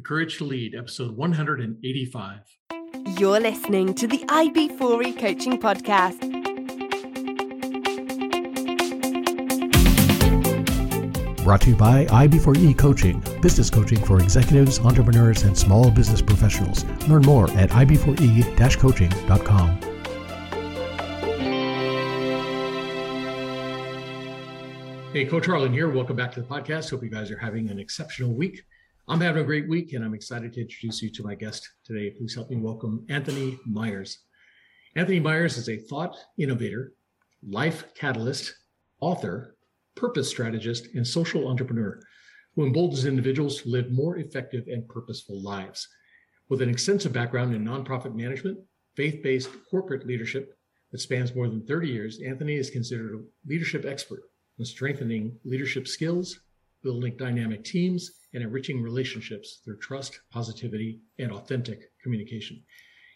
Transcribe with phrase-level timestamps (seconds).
[0.00, 2.38] The Courage to Lead, episode 185.
[3.18, 6.18] You're listening to the IB4E Coaching Podcast.
[11.44, 16.86] Brought to you by IB4E Coaching, business coaching for executives, entrepreneurs, and small business professionals.
[17.06, 19.78] Learn more at ib4e coaching.com.
[25.12, 25.90] Hey, Coach Harlan here.
[25.90, 26.88] Welcome back to the podcast.
[26.88, 28.64] Hope you guys are having an exceptional week.
[29.10, 32.10] I'm having a great week, and I'm excited to introduce you to my guest today.
[32.10, 34.20] Please help me welcome Anthony Meyers.
[34.94, 36.92] Anthony Meyers is a thought innovator,
[37.42, 38.54] life catalyst,
[39.00, 39.56] author,
[39.96, 41.98] purpose strategist, and social entrepreneur
[42.54, 45.88] who emboldens individuals to live more effective and purposeful lives.
[46.48, 48.60] With an extensive background in nonprofit management,
[48.94, 50.56] faith based corporate leadership
[50.92, 54.22] that spans more than 30 years, Anthony is considered a leadership expert
[54.60, 56.38] in strengthening leadership skills,
[56.84, 62.62] building dynamic teams, and enriching relationships through trust, positivity, and authentic communication.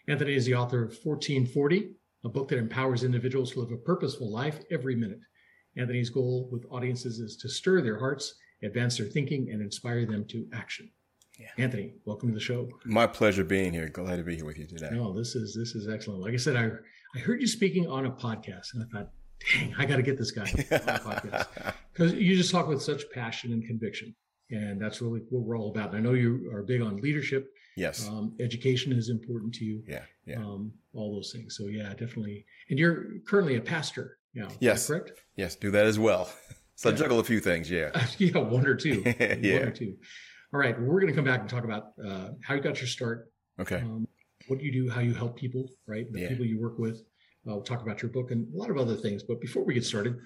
[0.07, 1.91] Anthony is the author of 1440,
[2.23, 5.19] a book that empowers individuals to live a purposeful life every minute.
[5.77, 10.25] Anthony's goal with audiences is to stir their hearts, advance their thinking, and inspire them
[10.29, 10.89] to action.
[11.39, 11.47] Yeah.
[11.57, 12.69] Anthony, welcome to the show.
[12.85, 13.89] My pleasure being here.
[13.89, 14.89] Glad to be here with you today.
[14.91, 16.21] No, this is this is excellent.
[16.21, 16.69] Like I said, I
[17.13, 19.09] I heard you speaking on a podcast, and I thought,
[19.53, 20.63] dang, I got to get this guy on the
[21.03, 24.15] podcast because you just talk with such passion and conviction,
[24.51, 25.89] and that's really what we're all about.
[25.89, 27.51] And I know you are big on leadership.
[27.75, 28.07] Yes.
[28.07, 29.83] Um, education is important to you.
[29.87, 30.03] Yeah.
[30.25, 30.37] Yeah.
[30.37, 31.57] Um, all those things.
[31.57, 32.45] So yeah, definitely.
[32.69, 34.47] And you're currently a pastor now.
[34.59, 34.87] Yes.
[34.87, 35.11] Correct.
[35.35, 35.55] Yes.
[35.55, 36.29] Do that as well.
[36.77, 36.95] So yeah.
[36.97, 37.71] juggle a few things.
[37.71, 37.89] Yeah.
[38.17, 38.37] yeah.
[38.37, 39.01] One or two.
[39.05, 39.59] yeah.
[39.59, 39.95] One or two.
[40.53, 40.77] All right.
[40.77, 43.31] We're going to come back and talk about uh, how you got your start.
[43.61, 43.77] Okay.
[43.77, 44.05] Um,
[44.49, 44.89] what do you do?
[44.89, 45.69] How you help people?
[45.87, 46.05] Right.
[46.11, 46.27] The yeah.
[46.27, 46.97] people you work with.
[47.47, 49.23] Uh, we'll talk about your book and a lot of other things.
[49.23, 50.17] But before we get started,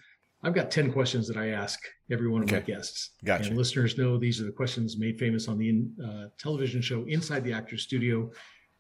[0.42, 2.58] I've got 10 questions that I ask every one of okay.
[2.58, 3.12] my guests.
[3.26, 3.50] Gotcha.
[3.50, 7.44] And listeners know these are the questions made famous on the uh, television show Inside
[7.44, 8.32] the Actor's Studio,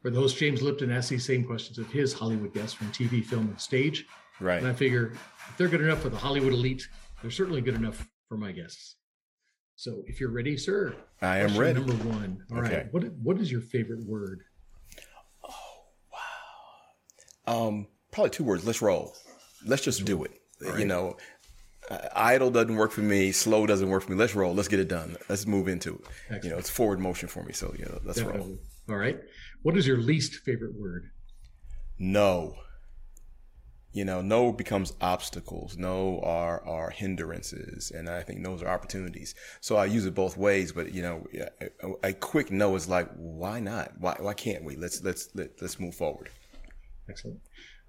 [0.01, 3.23] where the host James Lipton asks these same questions of his Hollywood guests from TV,
[3.23, 4.05] film, and stage.
[4.39, 4.59] Right.
[4.59, 5.11] And I figure
[5.49, 6.87] if they're good enough for the Hollywood elite,
[7.21, 8.95] they're certainly good enough for my guests.
[9.75, 10.95] So if you're ready, sir.
[11.21, 11.79] I am ready.
[11.79, 12.43] Number one.
[12.51, 12.75] All okay.
[12.75, 12.93] right.
[12.93, 14.43] What What is your favorite word?
[15.43, 15.51] Oh
[17.47, 17.67] wow.
[17.67, 18.65] Um, probably two words.
[18.65, 19.15] Let's roll.
[19.65, 20.31] Let's just do it.
[20.61, 20.79] Right.
[20.79, 21.15] You know,
[22.13, 23.31] idle doesn't work for me.
[23.31, 24.17] Slow doesn't work for me.
[24.17, 24.53] Let's roll.
[24.53, 25.17] Let's get it done.
[25.27, 26.01] Let's move into it.
[26.05, 26.43] Excellent.
[26.43, 27.53] You know, it's forward motion for me.
[27.53, 28.41] So, you know, let's Definitely.
[28.41, 28.59] roll.
[28.89, 29.19] All right.
[29.63, 31.09] What is your least favorite word?
[31.97, 32.55] No.
[33.91, 35.75] You know, no becomes obstacles.
[35.75, 39.33] No are are hindrances, and I think those are opportunities.
[39.61, 40.71] So I use it both ways.
[40.71, 41.25] But you know,
[41.59, 43.93] a, a quick no is like, why not?
[43.99, 44.75] Why why can't we?
[44.75, 46.29] Let's let's let, let's move forward.
[47.09, 47.39] Excellent.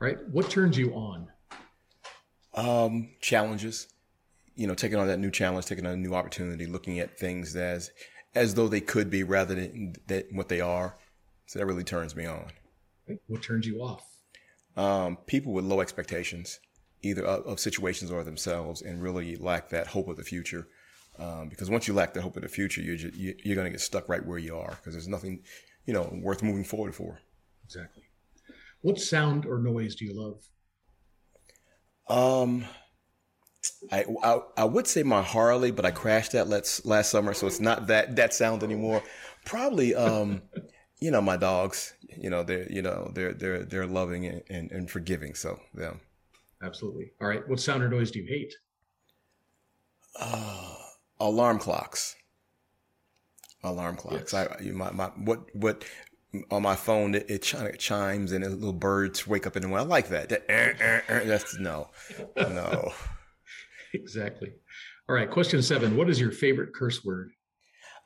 [0.01, 0.17] All right.
[0.31, 1.29] What turns you on?
[2.55, 3.87] Um, challenges,
[4.57, 7.55] you know, taking on that new challenge, taking on a new opportunity, looking at things
[7.57, 7.91] as
[8.35, 10.97] as though they could be rather than that what they are.
[11.47, 12.47] So that really turns me on.
[13.27, 14.05] What turns you off?
[14.77, 16.61] Um, people with low expectations,
[17.03, 20.69] either of, of, situations or themselves, and really lack that hope of the future.
[21.19, 23.71] Um, because once you lack that hope of the future, you're just, you're going to
[23.71, 25.43] get stuck right where you are because there's nothing,
[25.87, 27.19] you know, worth moving forward for.
[27.65, 28.05] Exactly.
[28.83, 30.43] What sound or noise do you love?
[32.11, 32.65] Um,
[33.93, 37.47] I, I, I would say my Harley, but I crashed that last last summer, so
[37.47, 39.03] it's not that that sound anymore.
[39.45, 40.43] Probably, um,
[41.01, 41.95] you know, my dogs.
[42.17, 45.35] You know, they're you know they're they're they're loving and, and, and forgiving.
[45.35, 45.95] So yeah,
[46.63, 47.13] absolutely.
[47.21, 48.55] All right, what sound or noise do you hate?
[50.19, 50.75] Uh,
[51.21, 52.17] alarm clocks.
[53.63, 54.33] Alarm clocks.
[54.33, 54.49] Yes.
[54.61, 55.85] I my, my what what
[56.51, 59.69] on my phone, it, it, it chimes and a little birds wake up in the
[59.69, 59.87] morning.
[59.87, 60.29] I like that.
[60.29, 61.89] that uh, uh, uh, that's no,
[62.37, 62.93] no.
[63.95, 64.53] exactly.
[65.09, 65.31] All right.
[65.31, 65.97] Question seven.
[65.97, 67.33] What is your favorite curse word?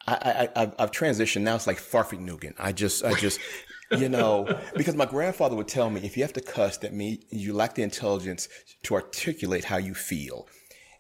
[0.07, 1.55] I, I, I've transitioned now.
[1.55, 2.55] It's like farfignugan.
[2.59, 3.41] I just, I just,
[3.91, 7.25] you know, because my grandfather would tell me if you have to cuss, that means
[7.31, 8.49] you lack the intelligence
[8.83, 10.47] to articulate how you feel.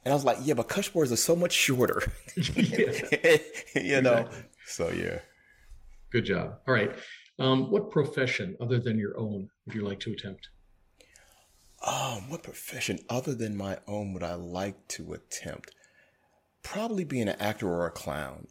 [0.05, 2.03] And I was like, yeah, but cuss words are so much shorter.
[2.37, 4.17] you know.
[4.19, 4.43] Exactly.
[4.67, 5.19] So yeah.
[6.14, 6.58] Good job.
[6.69, 6.94] All right.
[7.40, 10.49] Um, what profession other than your own would you like to attempt?
[11.84, 15.75] Um, what profession other than my own would I like to attempt?
[16.62, 18.46] Probably being an actor or a clown.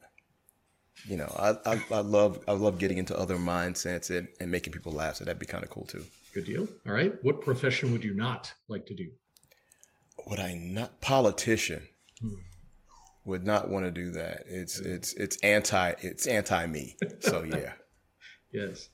[1.07, 4.73] You know, I, I, I love I love getting into other mindsets and, and making
[4.73, 5.15] people laugh.
[5.15, 6.03] So that'd be kind of cool too.
[6.33, 6.67] Good deal.
[6.85, 7.13] All right.
[7.23, 9.09] What profession would you not like to do?
[10.27, 11.87] Would I not politician?
[12.19, 12.35] Hmm
[13.25, 14.43] would not want to do that.
[14.47, 16.97] It's it's it's anti it's anti me.
[17.19, 17.73] So yeah.
[18.51, 18.89] yes.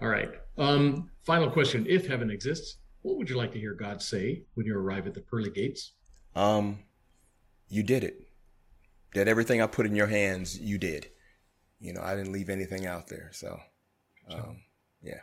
[0.00, 0.30] All right.
[0.58, 4.66] Um, final question: If heaven exists, what would you like to hear God say when
[4.66, 5.92] you arrive at the pearly gates?
[6.34, 6.80] Um,
[7.68, 8.28] you did it.
[9.14, 11.08] That everything I put in your hands, you did.
[11.80, 13.30] You know, I didn't leave anything out there.
[13.32, 13.60] So,
[14.30, 14.62] um,
[15.02, 15.20] yeah.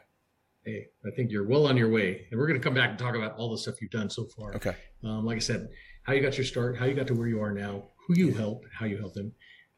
[0.63, 3.00] Hey, I think you're well on your way, and we're going to come back and
[3.00, 4.56] talk about all the stuff you've done so far.
[4.56, 4.75] Okay.
[5.04, 5.69] Um, like I said,
[6.04, 8.33] how you got your start, how you got to where you are now, who you
[8.33, 9.31] help, how you help them,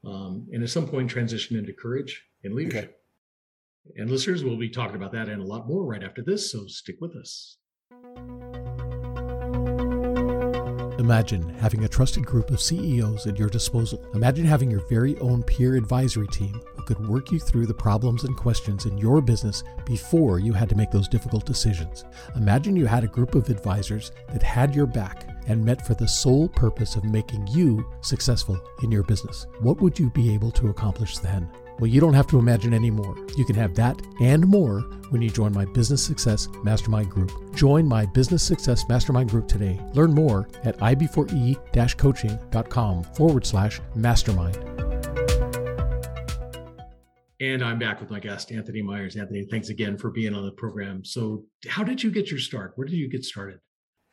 [0.06, 2.84] um, and at some point transition into courage and leadership.
[2.86, 4.02] Okay.
[4.02, 6.52] And listeners, we'll be talking about that and a lot more right after this.
[6.52, 7.58] So stick with us.
[11.00, 14.08] Imagine having a trusted group of CEOs at your disposal.
[14.14, 18.24] Imagine having your very own peer advisory team who could work you through the problems
[18.24, 22.06] and questions in your business before you had to make those difficult decisions.
[22.38, 26.08] Imagine you had a group of advisors that had your back and met for the
[26.08, 29.48] sole purpose of making you successful in your business.
[29.60, 31.50] What would you be able to accomplish then?
[31.80, 33.16] Well, you don't have to imagine anymore.
[33.36, 37.32] You can have that and more when you join my Business Success Mastermind Group.
[37.56, 39.80] Join my Business Success Mastermind Group today.
[39.94, 44.58] Learn more at ib4e coaching.com forward slash mastermind.
[47.40, 49.18] And I'm back with my guest, Anthony Meyers.
[49.18, 51.04] Anthony, thanks again for being on the program.
[51.04, 52.72] So, how did you get your start?
[52.76, 53.60] Where did you get started?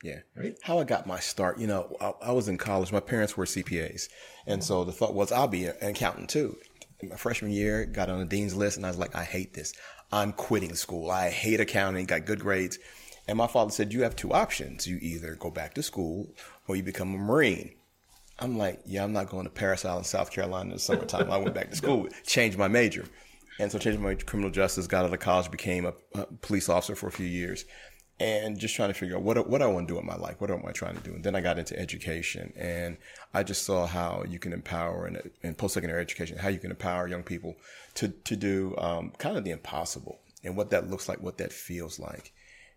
[0.03, 0.21] Yeah.
[0.35, 0.57] Right.
[0.63, 2.91] How I got my start, you know, I, I, was in college.
[2.91, 4.09] My parents were CPAs.
[4.47, 6.57] And so the thought was I'll be an accountant too
[7.09, 9.73] my freshman year, got on the dean's list, and I was like, I hate this.
[10.13, 11.11] I'm quitting school.
[11.11, 12.79] I hate accounting, got good grades.
[13.29, 14.87] And my father said, You have two options.
[14.87, 16.29] You either go back to school
[16.67, 17.75] or you become a Marine.
[18.39, 21.31] I'm like, Yeah, I'm not going to Parris Island, South Carolina in the summertime.
[21.31, 23.05] I went back to school, changed my major.
[23.61, 26.97] And so changed my criminal justice, got out of college, became a, a police officer
[26.97, 27.67] for a few years
[28.21, 30.41] and just trying to figure out what what I want to do in my life.
[30.41, 31.15] What am I trying to do?
[31.15, 32.99] And then I got into education, and
[33.33, 36.71] I just saw how you can empower in, in post secondary education, how you can
[36.71, 37.57] empower young people
[37.95, 41.53] to to do um, kind of the impossible, and what that looks like, what that
[41.53, 42.33] feels like.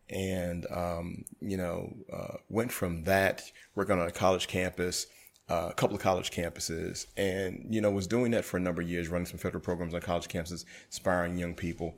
[0.10, 3.44] And um, you know, uh, went from that
[3.76, 5.08] working on a college campus.
[5.50, 8.82] Uh, a couple of college campuses, and you know, was doing that for a number
[8.82, 11.96] of years, running some federal programs on college campuses, inspiring young people,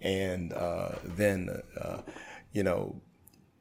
[0.00, 1.98] and uh, then uh,
[2.54, 3.02] you know,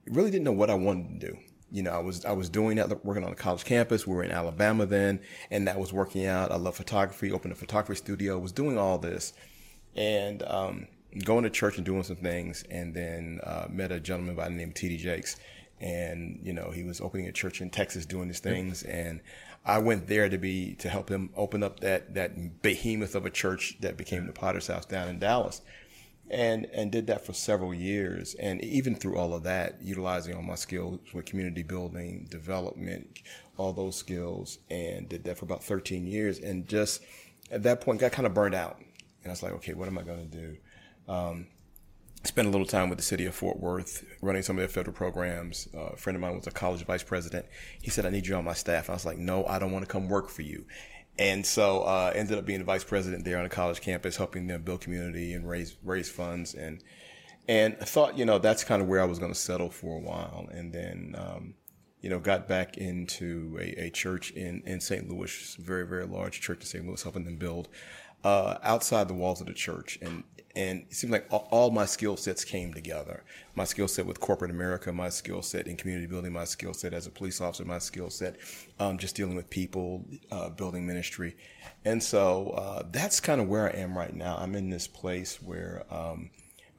[0.07, 1.37] really didn't know what I wanted to do.
[1.71, 4.05] You know, I was I was doing that working on a college campus.
[4.05, 5.19] We were in Alabama then,
[5.49, 6.51] and that was working out.
[6.51, 7.31] I love photography.
[7.31, 8.37] Opened a photography studio.
[8.37, 9.33] Was doing all this,
[9.95, 10.87] and um,
[11.25, 14.55] going to church and doing some things, and then uh, met a gentleman by the
[14.55, 14.97] name of T.D.
[14.97, 15.37] Jakes,
[15.81, 19.19] and you know he was opening a church in Texas, doing these things, and
[19.65, 23.31] I went there to be to help him open up that that behemoth of a
[23.31, 25.61] church that became the Potter's House down in Dallas
[26.29, 28.35] and and did that for several years.
[28.35, 33.19] And even through all of that utilizing all my skills with community building development
[33.55, 36.39] all those skills and did that for about 13 years.
[36.39, 37.03] And just
[37.51, 38.77] at that point got kind of burned out.
[38.79, 40.57] And i was like okay what am i going to do?
[41.07, 41.47] Um,
[42.23, 44.95] spent a little time with the city of fort worth running some of their federal
[44.95, 45.67] programs.
[45.75, 47.45] Uh, a friend of mine was a college vice president.
[47.81, 48.89] He said i need you on my staff.
[48.89, 50.65] I was like no i don't want to come work for you
[51.19, 54.47] and so uh, ended up being the vice president there on a college campus, helping
[54.47, 56.53] them build community and raise raise funds.
[56.53, 56.83] And
[57.47, 59.97] and I thought, you know, that's kind of where I was going to settle for
[59.97, 60.47] a while.
[60.51, 61.55] And then, um,
[62.01, 65.09] you know, got back into a, a church in, in St.
[65.09, 66.87] Louis, very, very large church in St.
[66.87, 67.67] Louis, helping them build
[68.23, 69.99] uh, outside the walls of the church.
[70.01, 70.23] And
[70.55, 73.23] and it seemed like all, my skill sets came together.
[73.55, 76.93] My skill set with corporate America, my skill set in community building, my skill set
[76.93, 78.37] as a police officer, my skill set
[78.79, 81.35] um, just dealing with people, uh, building ministry,
[81.85, 84.37] and so uh, that's kind of where I am right now.
[84.37, 85.83] I'm in this place where.
[85.89, 86.29] Um,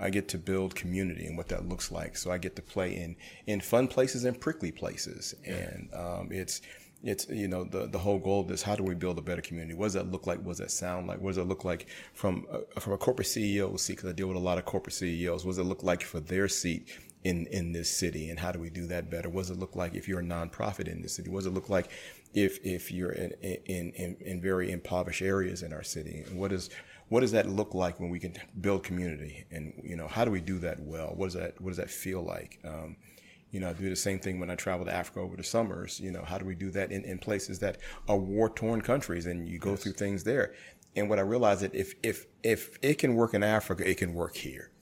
[0.01, 2.17] I get to build community and what that looks like.
[2.17, 3.15] So I get to play in
[3.47, 6.63] in fun places and prickly places, and um, it's
[7.05, 9.43] it's you know the the whole goal of this how do we build a better
[9.43, 9.75] community?
[9.75, 10.39] What does that look like?
[10.39, 11.21] What does that sound like?
[11.21, 12.47] What does it look like from
[12.79, 13.97] from a corporate ceo seat?
[13.97, 16.21] Because i deal with a lot of corporate ceos what does it look like for
[16.21, 16.89] their seat
[17.23, 18.31] in in this city?
[18.31, 19.29] And how do we do that better?
[19.29, 21.31] What does it look like if you're a nonprofit in this city?
[21.31, 21.91] What does it look like
[22.33, 23.33] if if you're in
[23.67, 26.25] in in, in very impoverished areas in our city?
[26.27, 26.71] And what is
[27.09, 29.45] what does that look like when we can build community?
[29.51, 31.13] And you know how do we do that well?
[31.15, 32.61] What does that what does that feel like?
[32.65, 32.97] Um,
[33.55, 36.01] you know, I do the same thing when I travel to Africa over the summers.
[36.01, 39.27] You know, how do we do that in, in places that are war torn countries
[39.27, 39.85] and you go yes.
[39.85, 40.55] through things there?
[40.97, 44.13] And what I realized that if, if, if it can work in Africa, it can
[44.13, 44.73] work here.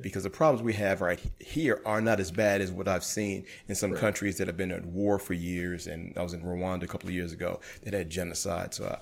[0.00, 3.46] Because the problems we have right here are not as bad as what I've seen
[3.66, 4.00] in some right.
[4.00, 5.86] countries that have been at war for years.
[5.86, 8.74] And I was in Rwanda a couple of years ago that had genocide.
[8.74, 8.96] So,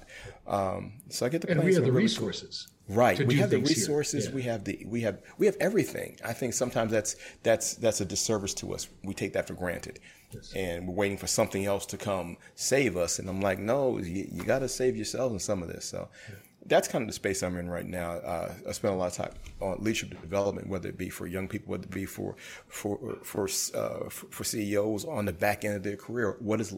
[0.47, 2.69] I, um, so I get the and we have the really resources.
[2.69, 2.76] Cool.
[2.89, 3.27] Right.
[3.27, 4.27] We have the resources.
[4.27, 4.33] Yeah.
[4.33, 6.19] We have the we have we have everything.
[6.25, 8.89] I think sometimes that's that's that's a disservice to us.
[9.03, 9.99] We take that for granted,
[10.33, 10.53] yes.
[10.55, 13.19] and we're waiting for something else to come save us.
[13.19, 15.85] And I'm like, no, you, you got to save yourselves in some of this.
[15.85, 16.09] So.
[16.29, 16.37] Yeah.
[16.69, 18.15] That's kind of the space I'm in right now.
[18.15, 21.47] Uh, I spend a lot of time on leadership development, whether it be for young
[21.47, 22.35] people, whether it be for
[22.67, 26.35] for for uh, for CEOs on the back end of their career.
[26.41, 26.75] What is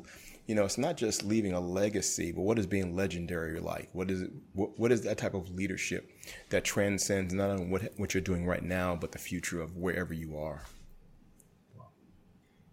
[0.48, 3.90] you know, it's not just leaving a legacy, but what is being legendary like?
[3.92, 4.30] What is it?
[4.54, 6.10] What, what is that type of leadership
[6.48, 10.14] that transcends not only what what you're doing right now, but the future of wherever
[10.14, 10.62] you are?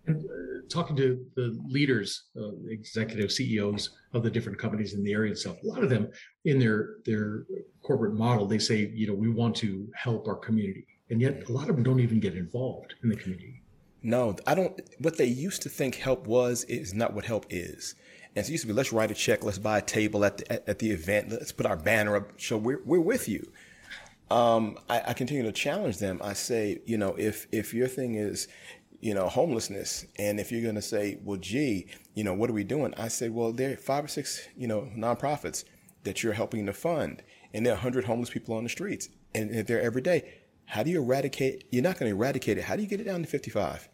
[0.07, 5.11] And uh, talking to the leaders, uh, executive CEOs of the different companies in the
[5.11, 6.09] area itself, a lot of them
[6.45, 7.45] in their their
[7.83, 11.51] corporate model, they say, you know, we want to help our community, and yet a
[11.51, 13.64] lot of them don't even get involved in the community.
[14.05, 14.79] No, I don't.
[14.99, 17.95] What they used to think help was is not what help is.
[18.35, 20.37] And so it used to be let's write a check, let's buy a table at
[20.37, 23.51] the, at, at the event, let's put our banner up, show we're we're with you.
[24.29, 26.21] Um, I, I continue to challenge them.
[26.23, 28.47] I say, you know, if if your thing is
[29.01, 30.05] you know, homelessness.
[30.17, 32.93] And if you're going to say, well, gee, you know, what are we doing?
[32.97, 35.63] I say, well, there are five or six, you know, nonprofits
[36.03, 37.21] that you're helping to fund.
[37.53, 40.33] And there are 100 homeless people on the streets and they're there every day.
[40.65, 41.65] How do you eradicate?
[41.71, 42.63] You're not going to eradicate it.
[42.63, 43.89] How do you get it down to 55?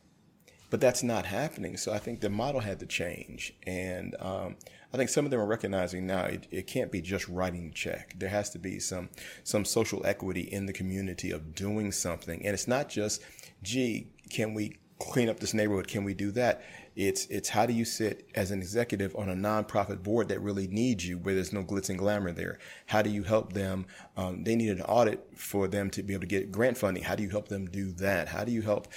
[0.71, 1.77] But that's not happening.
[1.77, 3.53] So I think the model had to change.
[3.67, 4.55] And um,
[4.93, 7.73] I think some of them are recognizing now it, it can't be just writing a
[7.73, 8.15] check.
[8.17, 9.09] There has to be some
[9.43, 12.43] some social equity in the community of doing something.
[12.45, 13.21] And it's not just,
[13.61, 15.87] gee, can we clean up this neighborhood?
[15.87, 16.63] Can we do that?
[16.95, 20.67] It's it's how do you sit as an executive on a nonprofit board that really
[20.67, 22.59] needs you, where there's no glitz and glamour there?
[22.85, 23.85] How do you help them?
[24.17, 27.03] Um, they need an audit for them to be able to get grant funding.
[27.03, 28.27] How do you help them do that?
[28.27, 28.87] How do you help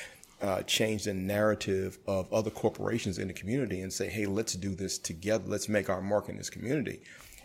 [0.44, 4.74] uh, change the narrative of other corporations in the community and say, hey, let's do
[4.74, 5.44] this together.
[5.46, 7.00] Let's make our mark in this community.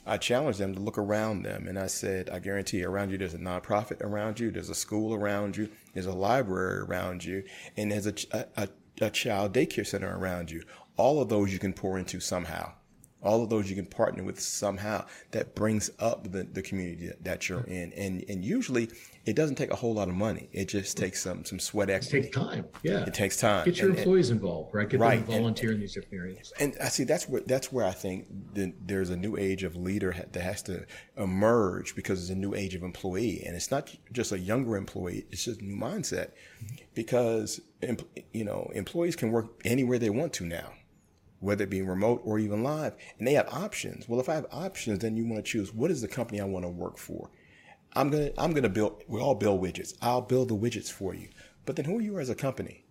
[0.06, 1.70] I challenged them to look around them.
[1.70, 5.14] And I said, I guarantee around you, there's a nonprofit around you, there's a school
[5.14, 7.44] around you, there's a library around you,
[7.78, 8.16] and there's a,
[8.58, 8.68] a,
[9.00, 10.64] a child daycare center around you.
[10.98, 12.74] All of those you can pour into somehow.
[13.22, 17.48] All of those you can partner with somehow that brings up the, the community that
[17.48, 17.94] you're in.
[17.94, 18.90] And, and usually
[19.30, 20.50] it doesn't take a whole lot of money.
[20.52, 22.18] It just takes some some sweat equity.
[22.18, 22.66] It takes time.
[22.82, 23.64] Yeah, it takes time.
[23.64, 24.90] Get your and, employees and, involved, right?
[24.90, 25.26] Get right.
[25.26, 26.52] them volunteer and, in these different areas.
[26.60, 29.76] And I see that's where that's where I think the, there's a new age of
[29.76, 33.96] leader that has to emerge because it's a new age of employee, and it's not
[34.12, 36.32] just a younger employee; it's just a new mindset.
[36.96, 37.62] Because
[38.34, 40.74] you know, employees can work anywhere they want to now
[41.42, 44.10] whether it be remote or even live, and they have options.
[44.10, 46.44] Well, if I have options, then you want to choose what is the company I
[46.44, 47.30] want to work for.
[47.94, 49.04] I'm gonna I'm gonna build.
[49.08, 49.96] We all build widgets.
[50.02, 51.30] I'll build the widgets for you.
[51.66, 52.86] But then who are you as a company?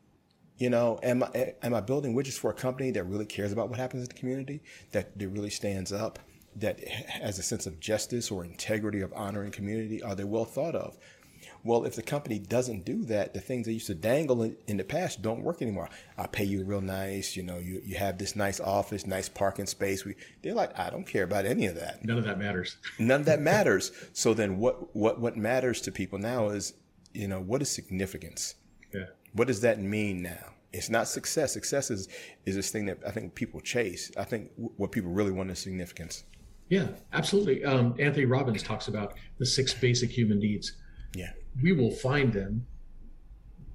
[0.59, 3.69] You know, am I am I building widgets for a company that really cares about
[3.71, 4.63] what happens in the community,
[4.93, 6.19] that, that really stands up,
[6.57, 10.03] that has a sense of justice or integrity of honoring community?
[10.03, 10.99] Are they well thought of?
[11.65, 14.77] Well, if the company doesn't do that, the things they used to dangle in, in
[14.77, 15.89] the past don't work anymore.
[16.17, 17.37] I pay you real nice.
[17.37, 20.05] You know, you, you have this nice office, nice parking space.
[20.05, 22.05] We, they're like, I don't care about any of that.
[22.05, 22.77] None of that matters.
[22.99, 23.93] None of that matters.
[24.13, 26.75] So then what, what, what matters to people now is,
[27.13, 28.55] you know, what is significance?
[28.95, 29.07] Yeah.
[29.33, 30.55] What does that mean now?
[30.73, 31.53] It's not success.
[31.55, 32.09] Success is,
[32.45, 34.13] is this thing that I think people chase.
[34.17, 36.25] I think what people really want is significance.
[36.69, 37.65] Yeah, absolutely.
[37.65, 40.73] Um, Anthony Robbins talks about the six basic human needs.
[41.15, 42.67] Yeah we will find them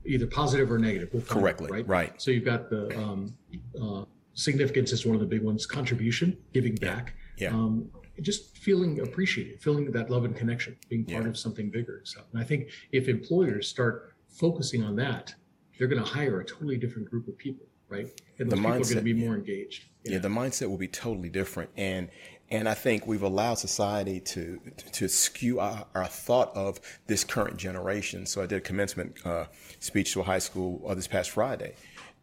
[0.06, 1.10] either positive or negative.
[1.14, 1.88] We'll Correctly, them, right?
[1.88, 2.22] Right.
[2.22, 3.36] So you've got the um,
[3.82, 5.66] uh, significance is one of the big ones.
[5.66, 7.14] Contribution, giving back.
[7.38, 7.50] Yeah.
[7.50, 7.90] Um,
[8.22, 11.30] just feeling appreciated, feeling that love and connection, being part yeah.
[11.30, 12.02] of something bigger.
[12.04, 15.34] So, and I think if employers start focusing on that,
[15.78, 18.08] they're going to hire a totally different group of people, right?
[18.38, 19.86] And those the people mindset, are going to be more engaged.
[20.04, 20.14] Yeah.
[20.14, 21.70] yeah, the mindset will be totally different.
[21.78, 22.10] And
[22.50, 24.60] and I think we've allowed society to
[24.92, 28.26] to skew our, our, thought of this current generation.
[28.26, 29.46] So I did a commencement uh,
[29.80, 31.74] speech to a high school uh, this past Friday.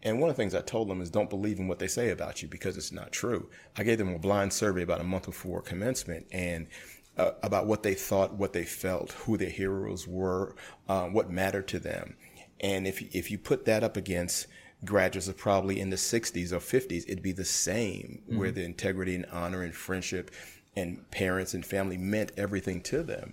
[0.03, 2.11] And one of the things I told them is don't believe in what they say
[2.11, 3.51] about you because it's not true.
[3.77, 6.69] I gave them a blind survey about a month before commencement and
[7.19, 10.55] uh, about what they thought, what they felt, who their heroes were,
[10.89, 12.17] uh, what mattered to them.
[12.61, 14.47] And if, if you put that up against
[14.85, 18.39] graduates are probably in the 60s or 50s, it'd be the same, mm-hmm.
[18.39, 20.31] where the integrity and honor and friendship
[20.77, 23.33] and parents and family meant everything to them.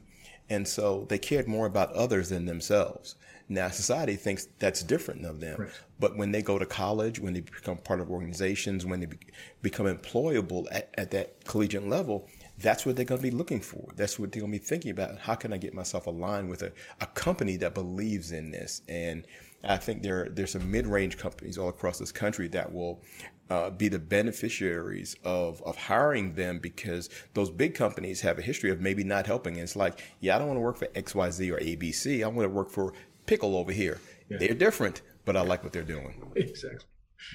[0.50, 3.16] And so they cared more about others than themselves.
[3.50, 5.62] Now, society thinks that's different of them.
[5.62, 5.70] Right.
[6.00, 9.18] But when they go to college, when they become part of organizations, when they be-
[9.62, 12.28] become employable at, at that collegiate level,
[12.60, 13.90] that's what they're going to be looking for.
[13.96, 15.18] That's what they're going to be thinking about.
[15.20, 18.82] How can I get myself aligned with a, a company that believes in this?
[18.90, 19.26] And
[19.64, 23.02] I think there there's some mid-range companies all across this country that will
[23.50, 28.70] uh, be the beneficiaries of of hiring them because those big companies have a history
[28.70, 29.56] of maybe not helping.
[29.56, 32.24] And it's like, yeah, I don't want to work for X, Y, Z or ABC.
[32.24, 32.94] I want to work for
[33.26, 34.00] Pickle over here.
[34.30, 34.38] Yeah.
[34.38, 36.22] They're different, but I like what they're doing.
[36.36, 36.88] Exactly.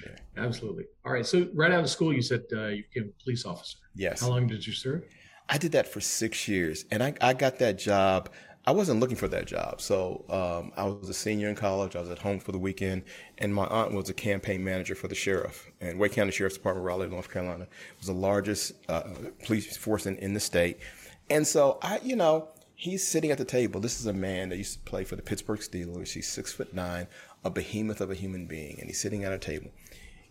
[0.06, 0.44] Yeah.
[0.44, 0.84] Absolutely.
[1.04, 1.26] All right.
[1.26, 3.78] So right out of school, you said uh, you became a police officer.
[3.94, 4.20] Yes.
[4.20, 5.04] How long did you serve?
[5.48, 8.30] I did that for six years, and I, I got that job
[8.64, 9.80] I wasn't looking for that job.
[9.80, 11.96] So um, I was a senior in college.
[11.96, 13.02] I was at home for the weekend,
[13.38, 15.70] and my aunt was a campaign manager for the sheriff.
[15.80, 17.66] And Wake County Sheriff's Department, Raleigh, North Carolina,
[17.98, 19.02] was the largest uh,
[19.44, 20.78] police force in, in the state.
[21.28, 23.80] And so I, you know, he's sitting at the table.
[23.80, 26.12] This is a man that used to play for the Pittsburgh Steelers.
[26.12, 27.08] He's six foot nine,
[27.44, 29.70] a behemoth of a human being, and he's sitting at a table.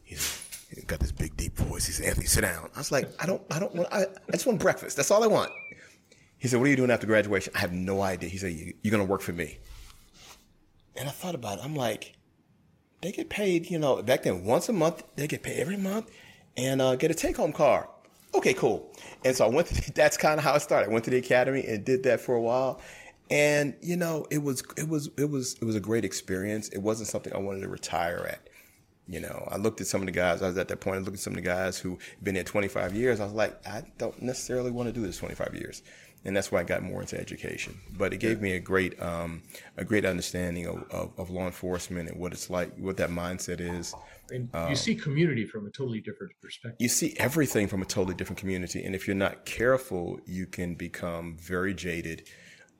[0.03, 1.85] He's He's got this big deep voice.
[1.85, 2.69] He said, Anthony, sit down.
[2.73, 4.95] I was like, I don't, I don't want, I, I just want breakfast.
[4.95, 5.51] That's all I want.
[6.41, 7.53] He said, what are you doing after graduation?
[7.55, 8.27] I have no idea.
[8.27, 9.59] He said, you're going to work for me.
[10.95, 11.63] And I thought about it.
[11.63, 12.15] I'm like,
[13.01, 16.09] they get paid, you know, back then once a month, they get paid every month
[16.57, 17.87] and uh, get a take home car.
[18.33, 18.91] Okay, cool.
[19.23, 20.89] And so I went to, that's kind of how it started.
[20.89, 22.81] I went to the academy and did that for a while.
[23.29, 26.69] And, you know, it was, it was, it was, it was a great experience.
[26.69, 28.49] It wasn't something I wanted to retire at.
[29.07, 30.41] You know, I looked at some of the guys.
[30.41, 30.97] I was at that point.
[30.97, 33.19] I looked at some of the guys who been there 25 years.
[33.19, 35.83] I was like, I don't necessarily want to do this 25 years,
[36.23, 37.79] and that's why I got more into education.
[37.97, 39.41] But it gave me a great, um,
[39.77, 43.59] a great understanding of, of, of, law enforcement and what it's like, what that mindset
[43.59, 43.95] is.
[44.29, 46.77] And you um, see community from a totally different perspective.
[46.79, 50.75] You see everything from a totally different community, and if you're not careful, you can
[50.75, 52.27] become very jaded.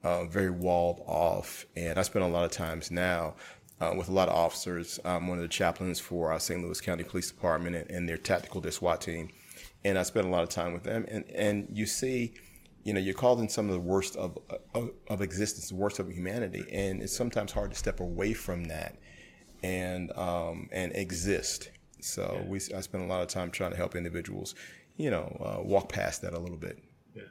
[0.03, 1.67] Uh, very walled off.
[1.75, 3.35] And I spend a lot of times now
[3.79, 4.99] uh, with a lot of officers.
[5.05, 6.59] I'm one of the chaplains for uh, St.
[6.59, 9.29] Louis County Police Department and, and, their tactical, their SWAT team.
[9.83, 11.05] And I spend a lot of time with them.
[11.07, 12.33] And, and you see,
[12.83, 14.37] you know, you're called in some of the worst of,
[14.73, 16.65] of, of existence, the worst of humanity.
[16.71, 18.97] And it's sometimes hard to step away from that
[19.63, 21.71] and, um, and exist.
[21.99, 22.47] So yeah.
[22.47, 24.55] we, I spend a lot of time trying to help individuals,
[24.97, 26.79] you know, uh, walk past that a little bit.
[27.15, 27.23] Yeah.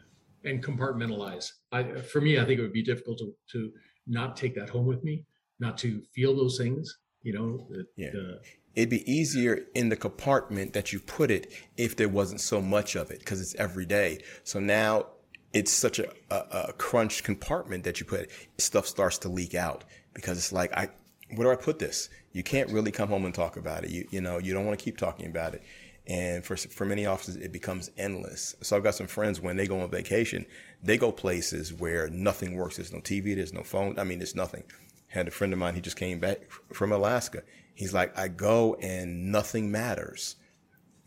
[0.45, 1.53] And compartmentalize.
[1.73, 3.73] I, for me, I think it would be difficult to, to
[4.07, 5.25] not take that home with me
[5.61, 7.69] not to feel those things, you know.
[7.97, 8.09] yeah.
[8.09, 8.39] Uh,
[8.75, 12.97] It'd be easier in the compartment that you put it if there wasn't so much
[12.97, 14.21] of it because it's every day.
[14.45, 15.07] So now
[15.53, 19.85] it's such a, a, a crunch compartment that you put stuff starts to leak out
[20.15, 20.89] because it's like, I,
[21.35, 22.09] where do I put this?
[22.33, 23.91] You can't really come home and talk about it.
[23.91, 25.63] You, you know, you don't want to keep talking about it.
[26.07, 28.57] And for, for many officers, it becomes endless.
[28.63, 30.47] So I've got some friends when they go on vacation,
[30.83, 32.77] they go places where nothing works.
[32.77, 33.99] There's no TV, there's no phone.
[33.99, 34.65] I mean, there's nothing
[35.11, 36.39] had a friend of mine, he just came back
[36.73, 37.43] from Alaska.
[37.75, 40.37] He's like, I go and nothing matters.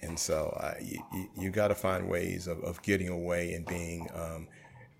[0.03, 0.99] And so uh, you,
[1.37, 4.47] you got to find ways of, of getting away and being, um,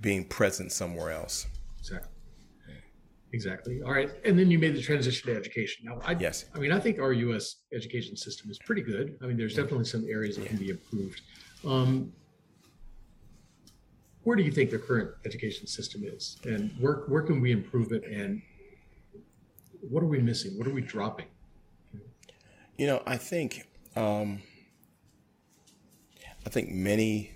[0.02, 1.48] being present somewhere else.
[1.80, 2.10] Exactly.
[3.34, 3.82] Exactly.
[3.82, 4.12] All right.
[4.26, 5.86] And then you made the transition to education.
[5.86, 6.46] Now, I, yes.
[6.54, 7.56] I mean, I think our U.S.
[7.74, 9.18] education system is pretty good.
[9.24, 10.50] I mean, there's definitely some areas that yeah.
[10.50, 11.22] can be improved.
[11.66, 12.14] Um,
[14.24, 17.92] where do you think the current education system is, and where where can we improve
[17.92, 18.42] it, and
[19.82, 20.58] what are we missing?
[20.58, 21.26] What are we dropping?
[22.78, 24.42] You know, I think um,
[26.46, 27.32] I think many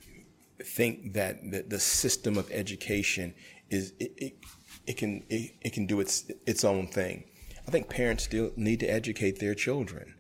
[0.64, 3.34] think that the, the system of education
[3.70, 4.38] is it, it,
[4.86, 7.24] it can it, it can do its its own thing.
[7.68, 10.16] I think parents still need to educate their children.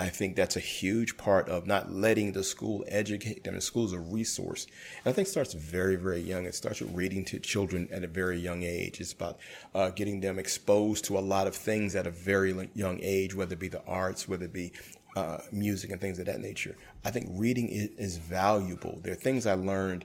[0.00, 3.54] I think that's a huge part of not letting the school educate them.
[3.54, 4.66] The school is a resource.
[5.04, 6.46] And I think starts very, very young.
[6.46, 8.98] It starts with reading to children at a very young age.
[8.98, 9.38] It's about
[9.74, 13.52] uh, getting them exposed to a lot of things at a very young age, whether
[13.52, 14.72] it be the arts, whether it be
[15.16, 16.76] uh, music and things of that nature.
[17.04, 19.00] I think reading is, is valuable.
[19.02, 20.04] There are things I learned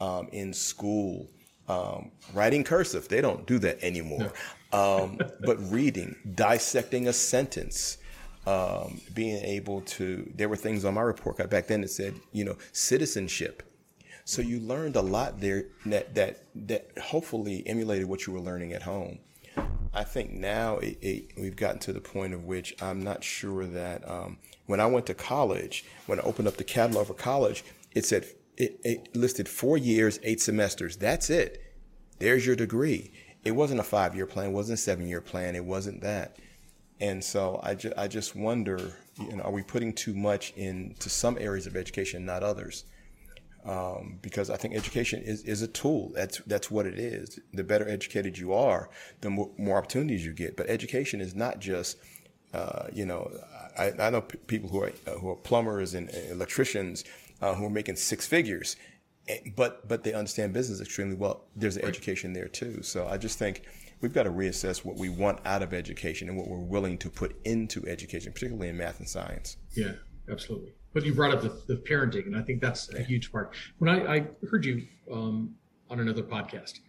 [0.00, 1.28] um, in school.
[1.68, 4.32] Um, writing cursive, they don't do that anymore.
[4.72, 5.04] No.
[5.04, 7.98] um, but reading, dissecting a sentence,
[8.46, 12.14] um, being able to, there were things on my report card back then that said,
[12.32, 13.64] you know, citizenship.
[14.24, 18.72] So you learned a lot there that, that, that hopefully emulated what you were learning
[18.72, 19.18] at home.
[19.96, 23.64] I think now it, it, we've gotten to the point of which I'm not sure
[23.64, 27.64] that um, when I went to college, when I opened up the catalog for college,
[27.92, 28.26] it said
[28.58, 30.98] it, it listed four years, eight semesters.
[30.98, 31.62] That's it.
[32.18, 33.10] There's your degree.
[33.42, 36.36] It wasn't a five year plan, it wasn't a seven year plan, it wasn't that.
[37.00, 38.78] And so I, ju- I just wonder,
[39.18, 42.84] you know, are we putting too much into some areas of education, not others?
[43.66, 46.12] Um, because I think education is, is a tool.
[46.14, 47.40] That's that's what it is.
[47.52, 48.88] The better educated you are,
[49.22, 50.56] the more, more opportunities you get.
[50.56, 51.98] But education is not just,
[52.54, 53.28] uh, you know,
[53.76, 57.02] I, I know p- people who are uh, who are plumbers and, electricians
[57.42, 58.76] uh, who are making six figures,
[59.28, 61.44] eh, but but they understand business extremely well.
[61.56, 62.82] There's an education there too.
[62.82, 63.62] So I just think
[64.00, 67.10] we've got to reassess what we want out of education and what we're willing to
[67.10, 69.56] put into education, particularly in math and science.
[69.74, 69.92] Yeah,
[70.30, 70.72] absolutely.
[70.92, 73.54] But you brought up the, the parenting, and I think that's a huge part.
[73.78, 75.54] When I, I heard you um,
[75.90, 76.80] on another podcast,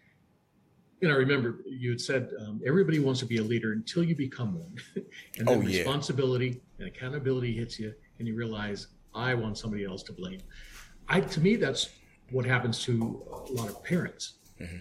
[1.02, 4.16] and I remember you had said um, everybody wants to be a leader until you
[4.16, 4.76] become one,
[5.38, 5.80] and then oh, yeah.
[5.80, 10.42] responsibility and accountability hits you, and you realize I want somebody else to blame.
[11.10, 11.90] I to me that's
[12.32, 14.40] what happens to a lot of parents.
[14.60, 14.78] Mm-hmm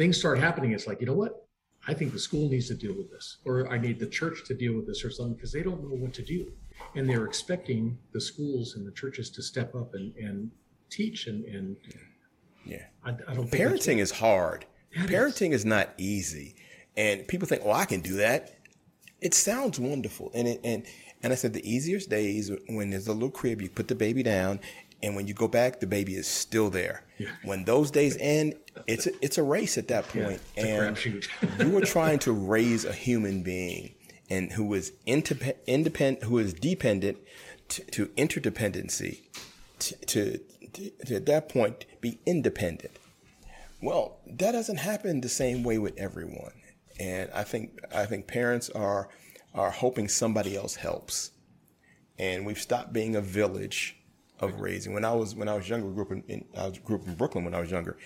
[0.00, 1.46] things start happening, it's like, you know what?
[1.86, 4.54] I think the school needs to deal with this, or I need the church to
[4.54, 6.50] deal with this or something because they don't know what to do.
[6.94, 10.50] And they're expecting the schools and the churches to step up and, and
[10.90, 11.76] teach and, and
[12.64, 12.84] Yeah.
[13.04, 14.66] I, I don't think Parenting is hard.
[14.92, 15.06] Is.
[15.08, 16.56] Parenting is not easy.
[16.96, 18.56] And people think, oh, I can do that.
[19.20, 20.30] It sounds wonderful.
[20.34, 20.84] And it, and
[21.22, 24.22] and I said the easiest days when there's a little crib, you put the baby
[24.22, 24.58] down,
[25.02, 27.04] and when you go back, the baby is still there.
[27.18, 27.28] Yeah.
[27.44, 28.54] When those days end,
[28.86, 30.40] it's a, it's a race at that point.
[30.56, 31.04] a and
[31.58, 33.94] you are trying to raise a human being
[34.30, 37.18] and who is indep- independent, who is dependent
[37.68, 39.22] to, to interdependency,
[39.80, 40.40] to, to,
[41.06, 42.92] to at that point be independent.
[43.82, 46.52] Well, that doesn't happen the same way with everyone,
[46.98, 49.08] and I think I think parents are
[49.54, 51.32] are hoping somebody else helps,
[52.18, 53.96] and we've stopped being a village
[54.38, 54.92] of raising.
[54.92, 57.06] When I was when I was younger, grew up in, in I was, grew up
[57.06, 57.96] in Brooklyn when I was younger,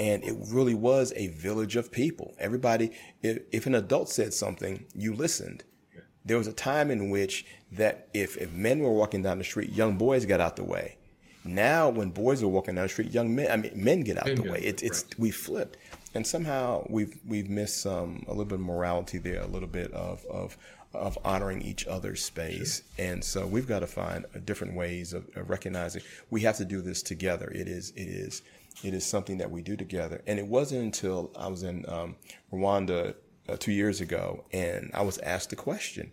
[0.00, 2.34] and it really was a village of people.
[2.38, 2.90] Everybody,
[3.22, 5.62] if, if an adult said something, you listened.
[6.30, 9.72] There was a time in which that if, if men were walking down the street,
[9.72, 10.96] young boys got out the way.
[11.42, 14.26] Now, when boys are walking down the street, young men, I mean, men get out
[14.26, 14.58] Men the get way.
[14.58, 15.18] out, It's, right.
[15.18, 15.76] we flipped.
[16.14, 19.90] And somehow we've, we've missed some, a little bit of morality there, a little bit
[19.92, 20.56] of, of,
[20.94, 22.84] of honoring each other's space.
[22.96, 26.64] And so we've got to find uh, different ways of, of recognizing we have to
[26.64, 27.50] do this together.
[27.52, 28.42] It is, it is,
[28.84, 30.22] it is something that we do together.
[30.28, 32.14] And it wasn't until I was in um,
[32.52, 33.16] Rwanda
[33.48, 36.12] uh, two years ago and I was asked a question.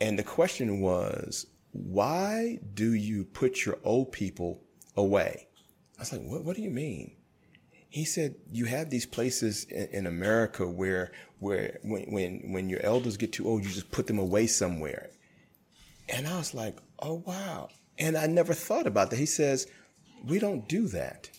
[0.00, 4.62] And the question was, why do you put your old people
[4.96, 5.48] away?
[5.98, 7.16] I was like, what, what do you mean?
[7.88, 12.80] He said, you have these places in, in America where, where when, when, when your
[12.82, 15.10] elders get too old, you just put them away somewhere.
[16.08, 17.68] And I was like, oh, wow.
[17.98, 19.18] And I never thought about that.
[19.18, 19.66] He says,
[20.24, 21.30] we don't do that.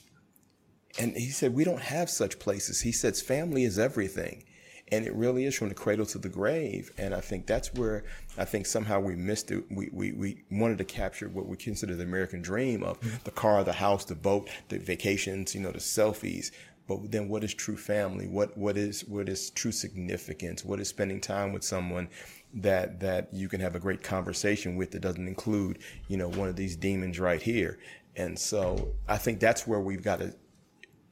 [0.99, 2.81] And he said, we don't have such places.
[2.81, 4.43] He says, family is everything.
[4.91, 6.91] And it really is from the cradle to the grave.
[6.97, 8.03] And I think that's where
[8.37, 9.63] I think somehow we missed it.
[9.71, 13.15] We, we, we wanted to capture what we consider the American dream of mm-hmm.
[13.23, 16.51] the car, the house, the boat, the vacations, you know, the selfies.
[16.87, 18.27] But then what is true family?
[18.27, 20.65] What, what is, what is true significance?
[20.65, 22.09] What is spending time with someone
[22.55, 26.49] that, that you can have a great conversation with that doesn't include, you know, one
[26.49, 27.79] of these demons right here.
[28.17, 30.35] And so I think that's where we've got to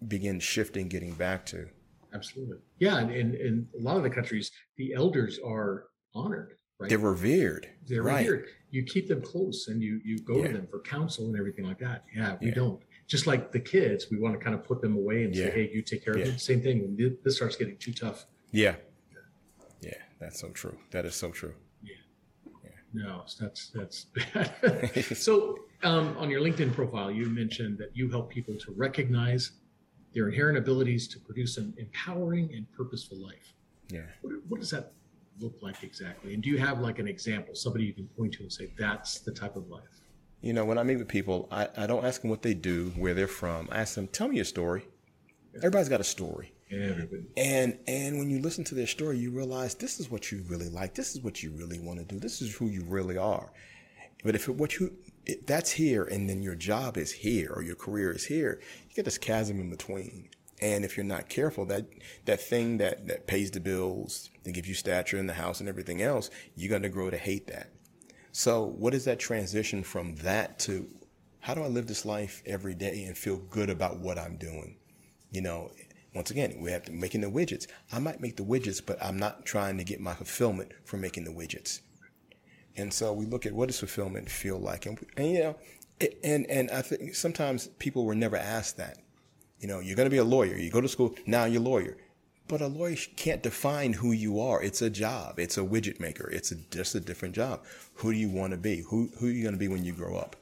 [0.05, 1.69] begin shifting, getting back to.
[2.13, 2.57] Absolutely.
[2.79, 2.97] Yeah.
[2.97, 6.89] And in, in a lot of the countries, the elders are honored, right?
[6.89, 7.67] They're revered.
[7.85, 8.25] They're right.
[8.27, 8.47] revered.
[8.71, 10.47] You keep them close and you you go Yeah.
[10.47, 12.05] to them for counsel and everything like that.
[12.15, 12.55] Yeah, we Yeah.
[12.55, 12.81] don't.
[13.07, 15.45] Just like the kids, we want to kind of put them away and Yeah.
[15.45, 18.25] say, "Hey, you take care of them." Same thing when this starts getting too tough.
[18.51, 18.75] Yeah.
[19.81, 20.77] Yeah, that's so true.
[20.91, 21.53] That is so true.
[21.83, 21.95] Yeah.
[22.63, 22.69] Yeah.
[22.93, 25.05] No, that's that's bad.
[25.15, 29.51] so, um, on your LinkedIn profile, you mentioned that you help people to recognize
[30.13, 33.53] their inherent abilities to produce an empowering and purposeful life.
[33.89, 34.01] Yeah.
[34.21, 34.93] What, what does that
[35.39, 36.33] look like exactly?
[36.33, 39.19] And do you have like an example, somebody you can point to and say, "That's
[39.19, 39.83] the type of life"?
[40.41, 42.93] You know, when I meet with people, I, I don't ask them what they do,
[42.95, 43.67] where they're from.
[43.71, 44.85] I ask them, tell me your story.
[45.57, 46.53] Everybody's got a story.
[46.71, 47.25] Everybody.
[47.35, 50.69] And and when you listen to their story, you realize this is what you really
[50.69, 50.93] like.
[50.93, 52.19] This is what you really want to do.
[52.19, 53.51] This is who you really are.
[54.23, 54.93] But if it, what you
[55.29, 58.95] if that's here, and then your job is here, or your career is here, you
[58.95, 60.29] get this chasm in between.
[60.61, 61.85] And if you're not careful, that
[62.25, 65.69] that thing that that pays the bills, that gives you stature in the house and
[65.69, 67.69] everything else, you're going to grow to hate that.
[68.31, 70.87] So, what is that transition from that to
[71.41, 74.75] how do I live this life every day and feel good about what I'm doing?
[75.31, 75.71] You know,
[76.13, 77.67] once again, we have to making the widgets.
[77.91, 81.23] I might make the widgets, but I'm not trying to get my fulfillment from making
[81.23, 81.81] the widgets.
[82.77, 85.55] And so we look at what does fulfillment feel like, and, and you know,
[85.99, 88.97] it, and and I think sometimes people were never asked that.
[89.59, 90.55] You know, you're going to be a lawyer.
[90.55, 91.97] You go to school now, you're a lawyer.
[92.47, 94.61] But a lawyer can't define who you are.
[94.63, 95.37] It's a job.
[95.37, 96.29] It's a widget maker.
[96.31, 97.63] It's a, just a different job.
[97.95, 98.81] Who do you want to be?
[98.89, 100.35] Who who are you going to be when you grow up?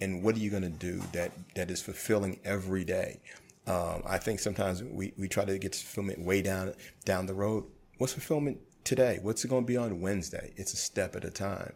[0.00, 3.20] And what are you going to do that that is fulfilling every day?
[3.68, 7.64] Um, I think sometimes we, we try to get fulfillment way down down the road.
[7.98, 9.18] What's fulfillment today?
[9.22, 10.52] What's it going to be on Wednesday?
[10.56, 11.74] It's a step at a time.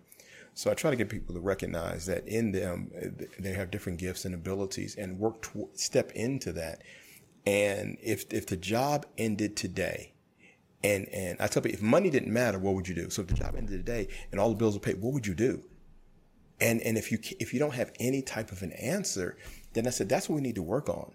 [0.54, 2.90] So I try to get people to recognize that in them
[3.38, 6.82] they have different gifts and abilities, and work to step into that.
[7.44, 10.14] And if if the job ended today,
[10.82, 13.10] and and I tell people if money didn't matter, what would you do?
[13.10, 15.34] So if the job ended today and all the bills were paid, what would you
[15.34, 15.62] do?
[16.58, 19.36] And and if you if you don't have any type of an answer,
[19.74, 21.12] then I said that's what we need to work on,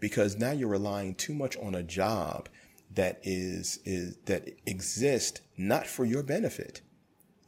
[0.00, 2.48] because now you're relying too much on a job
[2.94, 6.80] that is is that exists not for your benefit.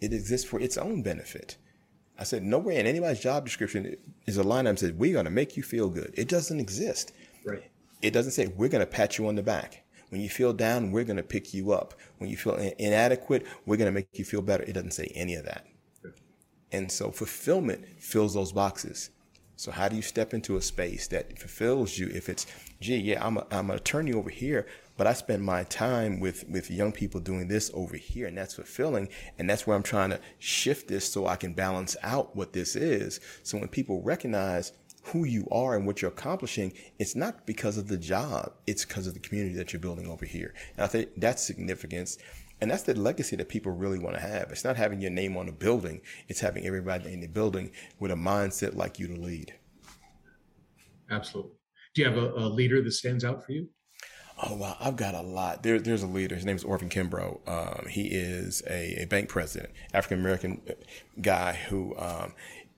[0.00, 1.56] It exists for its own benefit.
[2.18, 3.96] I said nowhere in anybody's job description
[4.26, 6.12] is a line that says we're going to make you feel good.
[6.16, 7.12] It doesn't exist.
[7.44, 7.70] Right.
[8.02, 9.84] It doesn't say we're going to pat you on the back.
[10.10, 11.94] When you feel down, we're going to pick you up.
[12.18, 14.64] When you feel inadequate, we're going to make you feel better.
[14.64, 15.66] It doesn't say any of that.
[16.72, 19.10] And so fulfillment fills those boxes.
[19.56, 22.08] So how do you step into a space that fulfills you?
[22.14, 22.46] If it's,
[22.80, 24.66] gee, yeah, I'm a, I'm an attorney over here,
[24.98, 28.54] but I spend my time with, with young people doing this over here and that's
[28.54, 29.08] fulfilling.
[29.38, 32.74] And that's where I'm trying to shift this so I can balance out what this
[32.76, 33.20] is.
[33.44, 34.72] So when people recognize
[35.04, 38.52] who you are and what you're accomplishing, it's not because of the job.
[38.66, 40.52] It's because of the community that you're building over here.
[40.76, 42.18] And I think that's significance.
[42.60, 44.50] And that's the legacy that people really want to have.
[44.50, 46.00] It's not having your name on a building.
[46.26, 49.54] It's having everybody in the building with a mindset like you to lead.
[51.08, 51.52] Absolutely.
[51.94, 53.68] Do you have a, a leader that stands out for you?
[54.40, 55.62] Oh wow, I've got a lot.
[55.62, 56.36] There, there's a leader.
[56.36, 57.48] His name is Orvin Kimbrough.
[57.48, 60.60] Um, he is a, a, bank president, African American
[61.20, 62.34] guy who, um,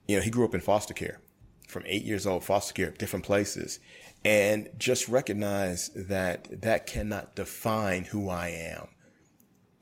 [0.08, 1.20] you know, he grew up in foster care,
[1.68, 3.78] from eight years old, foster care, different places,
[4.24, 8.88] and just recognize that that cannot define who I am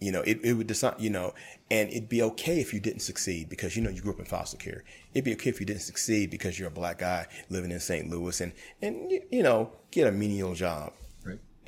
[0.00, 1.34] you know, it, it would decide, you know,
[1.70, 4.24] and it'd be okay if you didn't succeed because, you know, you grew up in
[4.24, 4.84] foster care.
[5.12, 8.08] It'd be okay if you didn't succeed because you're a black guy living in St.
[8.08, 10.92] Louis and, and, you know, get a menial job.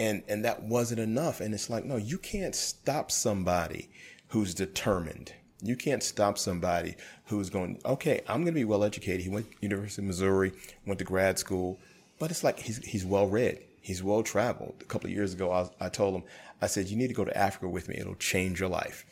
[0.01, 1.43] And, and that wasn't enough.
[1.43, 3.91] And it's like, no, you can't stop somebody
[4.29, 5.35] who's determined.
[5.63, 9.21] You can't stop somebody who's going, okay, I'm going to be well educated.
[9.21, 10.53] He went to University of Missouri,
[10.87, 11.79] went to grad school,
[12.19, 13.59] but it's like he's, he's well read.
[13.83, 14.77] He's well traveled.
[14.81, 16.23] A couple of years ago, I, I told him,
[16.63, 17.97] I said, you need to go to Africa with me.
[17.99, 19.05] It'll change your life.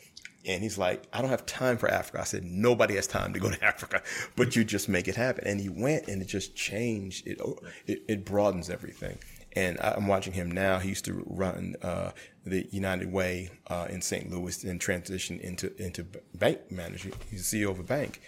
[0.46, 2.22] And he's like, I don't have time for Africa.
[2.22, 4.03] I said, nobody has time to go to Africa,
[4.37, 5.46] but you just make it happen.
[5.46, 7.27] And he went and it just changed.
[7.27, 7.42] It,
[7.87, 9.18] it, it broadens everything.
[9.59, 10.79] And I'm watching him now.
[10.79, 12.12] He used to run uh,
[12.47, 14.31] the United Way uh, in St.
[14.31, 17.11] Louis and transition into, into bank manager.
[17.29, 18.21] He's CEO of a bank.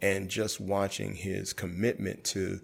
[0.00, 2.60] And just watching his commitment to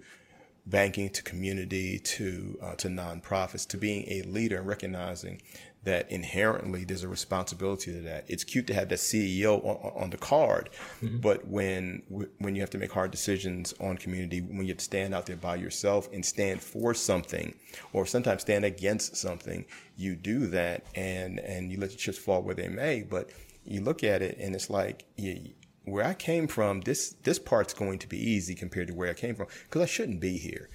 [0.67, 5.43] banking, to community, to, uh, to nonprofits, to being a leader and recognizing
[5.85, 8.25] that inherently there's a responsibility to that.
[8.29, 11.19] It's cute to have that CEO on, on the card, mm-hmm.
[11.19, 12.03] but when
[12.39, 15.27] when you have to make hard decisions on community, when you have to stand out
[15.27, 17.55] there by yourself and stand for something,
[17.93, 19.65] or sometimes stand against something,
[19.97, 23.03] you do that and and you let the chips fall where they may.
[23.03, 23.31] But
[23.65, 25.51] you look at it and it's like you,
[25.85, 29.15] where I came from, this this part's going to be easy compared to where I
[29.15, 30.69] came from because I shouldn't be here.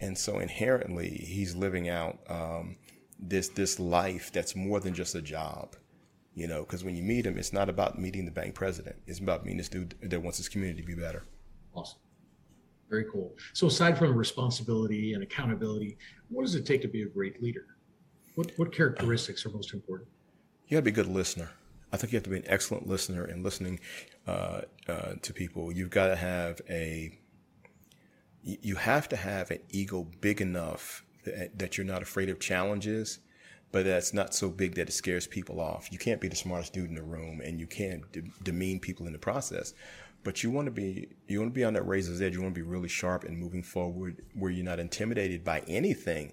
[0.00, 2.18] And so inherently, he's living out.
[2.28, 2.76] Um,
[3.18, 5.74] this this life that's more than just a job
[6.38, 8.96] you know because when you meet him it's not about meeting the bank president.
[9.06, 11.24] It's about meeting this dude that wants his community to be better.
[11.74, 11.98] Awesome.
[12.88, 13.34] Very cool.
[13.52, 17.66] So aside from responsibility and accountability what does it take to be a great leader?
[18.36, 20.08] What what characteristics are most important?
[20.68, 21.50] You got to be a good listener.
[21.92, 23.80] I think you have to be an excellent listener and listening
[24.26, 25.72] uh, uh, to people.
[25.72, 27.18] You've got to have a
[28.44, 31.04] you have to have an ego big enough
[31.54, 33.18] that you're not afraid of challenges,
[33.72, 35.92] but that's not so big that it scares people off.
[35.92, 39.06] You can't be the smartest dude in the room and you can't de- demean people
[39.06, 39.74] in the process.
[40.24, 42.34] But you want to be you want to be on that razor's edge.
[42.34, 46.32] You want to be really sharp and moving forward where you're not intimidated by anything.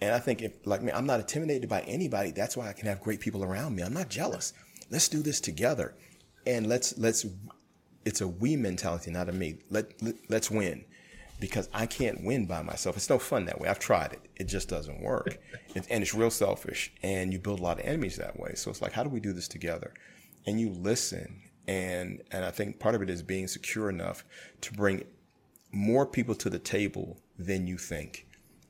[0.00, 2.30] And I think if like me, I'm not intimidated by anybody.
[2.30, 3.82] That's why I can have great people around me.
[3.82, 4.52] I'm not jealous.
[4.90, 5.94] Let's do this together.
[6.46, 7.26] And let's let's
[8.04, 9.58] it's a we mentality, not a me.
[9.70, 10.84] Let, let let's win
[11.40, 12.96] because I can't win by myself.
[12.96, 13.68] It's no fun that way.
[13.68, 14.20] I've tried it.
[14.36, 15.38] It just doesn't work.
[15.74, 18.54] It, and it's real selfish and you build a lot of enemies that way.
[18.54, 19.92] So it's like, how do we do this together?
[20.46, 21.42] And you listen.
[21.68, 24.24] And, and I think part of it is being secure enough
[24.62, 25.04] to bring
[25.72, 28.26] more people to the table than you think.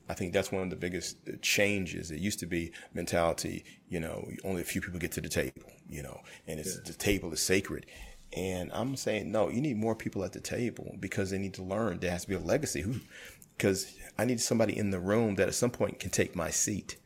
[0.09, 2.11] I think that's one of the biggest uh, changes.
[2.11, 5.71] It used to be mentality, you know, only a few people get to the table,
[5.89, 6.81] you know, and it's, yeah.
[6.85, 7.85] the table is sacred.
[8.35, 11.63] And I'm saying, no, you need more people at the table because they need to
[11.63, 11.99] learn.
[11.99, 12.85] There has to be a legacy.
[13.57, 16.97] Because I need somebody in the room that at some point can take my seat.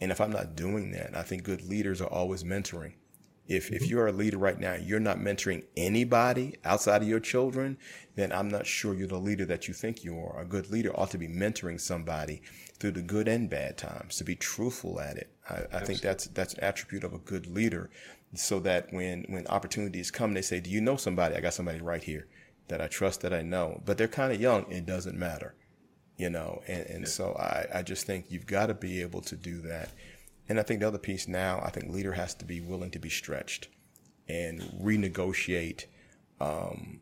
[0.00, 2.94] And if I'm not doing that, I think good leaders are always mentoring.
[3.48, 3.90] If, if mm-hmm.
[3.90, 7.78] you're a leader right now, you're not mentoring anybody outside of your children,
[8.16, 10.40] then I'm not sure you're the leader that you think you are.
[10.40, 12.42] A good leader ought to be mentoring somebody
[12.80, 15.30] through the good and bad times, to be truthful at it.
[15.48, 17.88] I, I think that's, that's an attribute of a good leader
[18.36, 21.34] so that when when opportunities come, they say, "Do you know somebody?
[21.34, 22.26] I got somebody right here
[22.68, 24.70] that I trust that I know." But they're kind of young.
[24.70, 25.54] It doesn't matter,
[26.16, 26.62] you know.
[26.66, 29.90] And and so I I just think you've got to be able to do that.
[30.48, 32.98] And I think the other piece now, I think leader has to be willing to
[33.00, 33.68] be stretched
[34.28, 35.86] and renegotiate
[36.40, 37.00] um,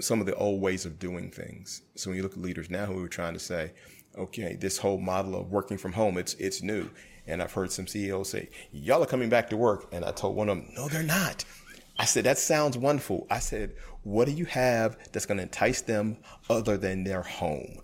[0.00, 1.82] some of the old ways of doing things.
[1.96, 3.72] So when you look at leaders now who are trying to say,
[4.16, 6.90] okay, this whole model of working from home, it's it's new.
[7.28, 9.88] And I've heard some CEOs say, y'all are coming back to work.
[9.92, 11.44] And I told one of them, no, they're not.
[11.98, 13.26] I said, that sounds wonderful.
[13.30, 16.16] I said, what do you have that's going to entice them
[16.48, 17.80] other than their home?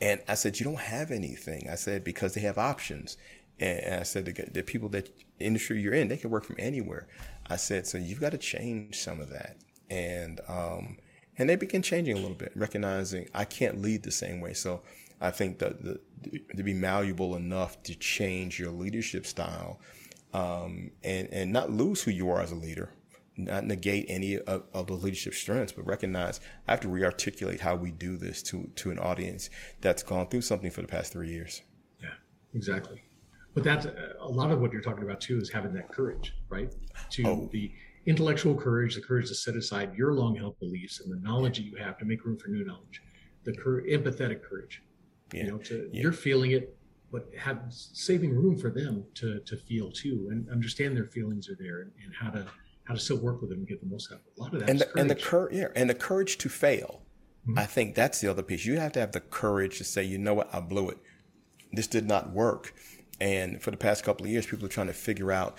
[0.00, 1.68] And I said, you don't have anything.
[1.70, 3.16] I said, because they have options.
[3.60, 5.08] And I said, the, the people that
[5.38, 7.06] industry you're in, they can work from anywhere.
[7.48, 9.56] I said, so you've got to change some of that.
[9.88, 10.98] And, um,
[11.38, 14.54] and they begin changing a little bit, recognizing I can't lead the same way.
[14.54, 14.82] So
[15.20, 16.00] I think that the,
[16.56, 19.80] to be malleable enough to change your leadership style,
[20.32, 22.90] um, and, and not lose who you are as a leader,
[23.36, 27.76] not negate any of, of the leadership strengths, but recognize I have to re-articulate how
[27.76, 29.50] we do this to, to an audience
[29.80, 31.62] that's gone through something for the past three years.
[32.02, 32.08] Yeah,
[32.54, 33.02] exactly.
[33.54, 36.74] But that's a lot of what you're talking about too is having that courage, right?
[37.10, 37.48] To oh.
[37.52, 37.72] the
[38.06, 41.64] intellectual courage, the courage to set aside your long held beliefs and the knowledge that
[41.64, 43.00] you have to make room for new knowledge,
[43.44, 44.82] the cur- empathetic courage.
[45.34, 45.44] Yeah.
[45.44, 46.02] You know, to yeah.
[46.02, 46.76] you're feeling it,
[47.10, 51.56] but have saving room for them to to feel too and understand their feelings are
[51.58, 52.46] there and, and how to
[52.84, 54.32] how to still work with them and get the most out of it.
[54.38, 55.00] A lot of that and the, courage.
[55.00, 57.02] and the cur- yeah, and the courage to fail.
[57.46, 57.58] Mm-hmm.
[57.58, 58.64] I think that's the other piece.
[58.64, 60.98] You have to have the courage to say, you know what, I blew it.
[61.72, 62.74] This did not work.
[63.20, 65.58] And for the past couple of years, people are trying to figure out,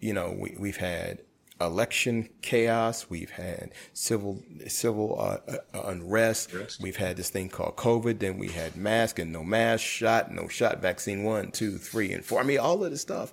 [0.00, 1.22] you know, we, we've had
[1.64, 3.08] election chaos.
[3.08, 6.52] We've had civil civil uh, uh, unrest.
[6.80, 8.18] We've had this thing called COVID.
[8.18, 12.24] Then we had mask and no mask, shot, no shot, vaccine one, two, three, and
[12.24, 12.40] four.
[12.40, 13.32] I mean, all of this stuff.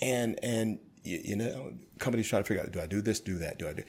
[0.00, 3.20] And and you, you know, companies trying to figure out: do I do this?
[3.20, 3.58] Do that?
[3.58, 3.82] Do I do?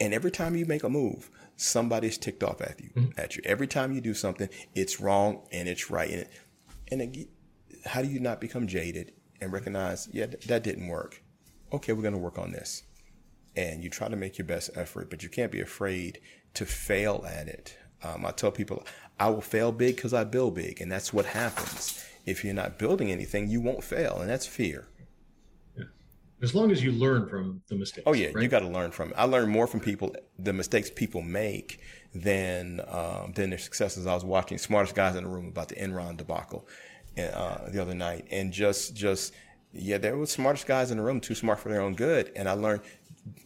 [0.00, 2.90] And every time you make a move, somebody's ticked off at you.
[2.96, 3.20] Mm-hmm.
[3.20, 3.42] At you.
[3.44, 6.10] Every time you do something, it's wrong and it's right.
[6.10, 6.26] And,
[6.90, 7.28] and it,
[7.84, 11.22] how do you not become jaded and recognize, yeah, that didn't work?
[11.72, 12.82] Okay, we're going to work on this.
[13.60, 16.20] And you try to make your best effort, but you can't be afraid
[16.54, 17.76] to fail at it.
[18.02, 18.86] Um, I tell people,
[19.18, 20.80] I will fail big because I build big.
[20.80, 22.04] And that's what happens.
[22.26, 24.18] If you're not building anything, you won't fail.
[24.20, 24.88] And that's fear.
[25.76, 25.84] Yeah.
[26.42, 28.04] As long as you learn from the mistakes.
[28.06, 28.28] Oh, yeah.
[28.28, 28.42] Right?
[28.42, 29.14] You got to learn from it.
[29.18, 31.80] I learn more from people, the mistakes people make
[32.14, 34.06] than, um, than their successes.
[34.06, 36.66] I was watching Smartest Guys in the Room about the Enron debacle
[37.18, 39.34] uh, the other night, and just just
[39.72, 42.48] yeah, there were smartest guys in the room, too smart for their own good, and
[42.48, 42.82] I learned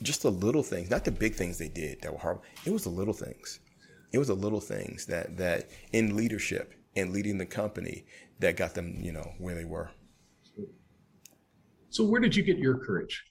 [0.03, 2.43] just the little things, not the big things they did that were horrible.
[2.65, 3.61] It was the little things.
[4.13, 8.07] It was the little things that that in leadership and leading the company
[8.39, 9.91] that got them, you know, where they were.
[11.91, 13.25] So where did you get your courage?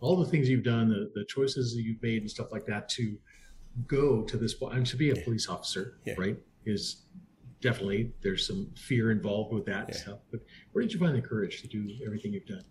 [0.00, 2.88] All the things you've done, the, the choices that you've made and stuff like that
[2.90, 3.16] to
[3.86, 6.14] go to this point, mean, to be a police officer, yeah.
[6.18, 7.02] right, is
[7.60, 9.96] definitely there's some fear involved with that yeah.
[9.96, 10.18] stuff.
[10.30, 10.40] But
[10.72, 12.64] where did you find the courage to do everything you've done?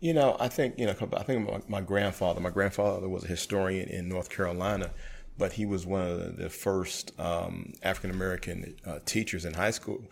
[0.00, 0.94] You know, I think you know.
[1.14, 2.40] I think my, my grandfather.
[2.40, 4.92] My grandfather was a historian in North Carolina,
[5.36, 10.02] but he was one of the first um, African American uh, teachers in high school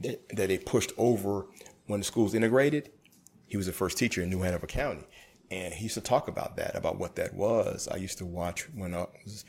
[0.00, 1.46] that, that they pushed over
[1.86, 2.90] when the schools integrated.
[3.46, 5.04] He was the first teacher in New Hanover County,
[5.50, 7.88] and he used to talk about that, about what that was.
[7.88, 9.46] I used to watch when I was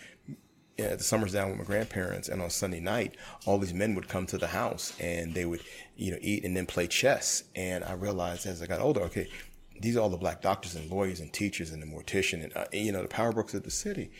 [0.80, 3.16] at the summers down with my grandparents, and on Sunday night,
[3.46, 5.62] all these men would come to the house and they would,
[5.96, 7.44] you know, eat and then play chess.
[7.56, 9.30] And I realized as I got older, okay,
[9.80, 12.66] these are all the black doctors and lawyers and teachers and the mortician and uh,
[12.72, 14.12] you know the power brokers of the city,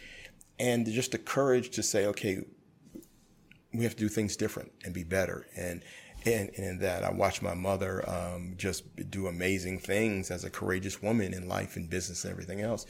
[0.60, 2.44] and just the courage to say, okay,
[3.74, 5.48] we have to do things different and be better.
[5.56, 5.84] And
[6.26, 10.50] and, and in that, I watched my mother um, just do amazing things as a
[10.50, 12.86] courageous woman in life and business and everything else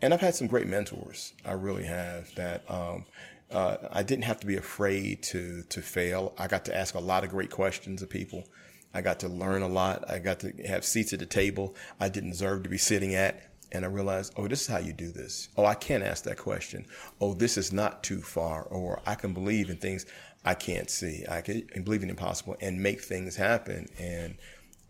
[0.00, 1.32] and I've had some great mentors.
[1.44, 2.64] I really have that.
[2.70, 3.04] Um,
[3.50, 6.34] uh, I didn't have to be afraid to to fail.
[6.38, 8.44] I got to ask a lot of great questions of people.
[8.98, 10.10] I got to learn a lot.
[10.10, 13.44] I got to have seats at the table I didn't deserve to be sitting at.
[13.70, 15.50] And I realized, oh, this is how you do this.
[15.56, 16.86] Oh, I can't ask that question.
[17.20, 18.62] Oh, this is not too far.
[18.64, 20.06] Or I can believe in things
[20.44, 21.24] I can't see.
[21.30, 23.88] I can believe in impossible and make things happen.
[23.98, 24.36] And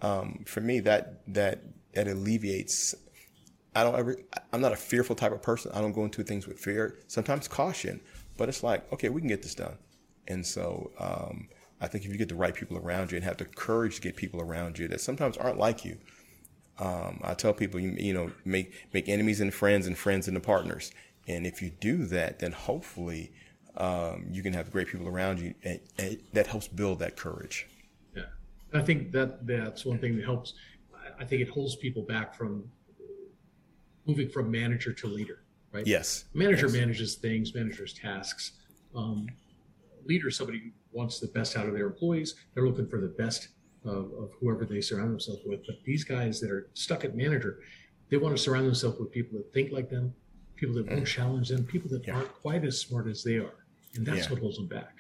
[0.01, 1.61] um, for me, that that
[1.95, 2.95] that alleviates
[3.75, 4.17] I don't ever,
[4.53, 5.71] I'm not a fearful type of person.
[5.75, 8.01] I don't go into things with fear, sometimes caution,
[8.37, 9.77] but it's like, okay, we can get this done.
[10.27, 11.49] And so, um,
[11.81, 14.03] I think if you get the right people around you and have the courage to
[14.03, 15.99] get people around you that sometimes aren't like you,
[16.79, 20.41] um, I tell people, you, you know, make, make enemies and friends and friends and
[20.43, 20.93] partners.
[21.27, 23.33] And if you do that, then hopefully,
[23.77, 27.67] um, you can have great people around you and, and that helps build that courage.
[28.17, 28.23] Yeah.
[28.73, 30.55] I think that that's one thing that helps.
[31.21, 32.69] I think it holds people back from
[34.07, 35.87] moving from manager to leader, right?
[35.87, 36.25] Yes.
[36.35, 36.75] Manager yes.
[36.75, 38.53] manages things, managers tasks.
[38.95, 39.29] Um,
[40.05, 42.35] leader, somebody who wants the best out of their employees.
[42.55, 43.49] They're looking for the best
[43.85, 45.61] of, of whoever they surround themselves with.
[45.67, 47.61] But these guys that are stuck at manager,
[48.11, 50.15] they want to surround themselves with people that think like them,
[50.57, 51.07] people that won't mm.
[51.07, 52.15] challenge them, people that yeah.
[52.15, 53.55] aren't quite as smart as they are,
[53.95, 54.31] and that's yeah.
[54.31, 54.97] what holds them back.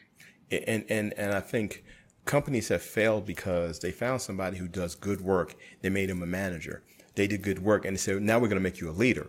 [0.50, 1.84] And and and I think
[2.24, 5.56] companies have failed because they found somebody who does good work.
[5.82, 6.82] They made him a manager
[7.18, 9.26] they did good work and they said, now we're going to make you a leader.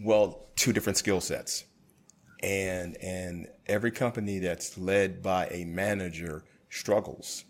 [0.00, 1.64] Well, two different skill sets.
[2.46, 7.44] And, and every company that's led by a manager struggles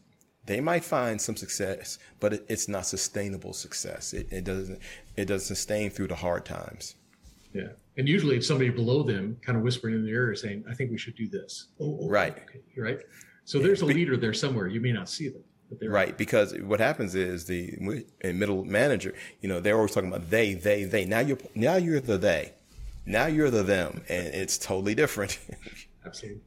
[0.46, 4.12] They might find some success, but it, it's not sustainable success.
[4.12, 4.80] It, it doesn't
[5.16, 6.94] it doesn't sustain through the hard times.
[7.52, 7.70] Yeah.
[7.96, 10.90] And usually it's somebody below them kind of whispering in their ear saying, I think
[10.90, 11.68] we should do this.
[11.80, 12.32] Oh, oh, oh right.
[12.32, 12.60] Okay.
[12.80, 13.00] Right.
[13.44, 14.68] So there's a leader there somewhere.
[14.68, 15.42] You may not see them.
[15.82, 17.76] Right, because what happens is the
[18.22, 21.04] middle manager, you know, they're always talking about they, they, they.
[21.04, 22.52] Now you're now you're the they,
[23.06, 25.38] now you're the them, and it's totally different.
[26.06, 26.42] Absolutely.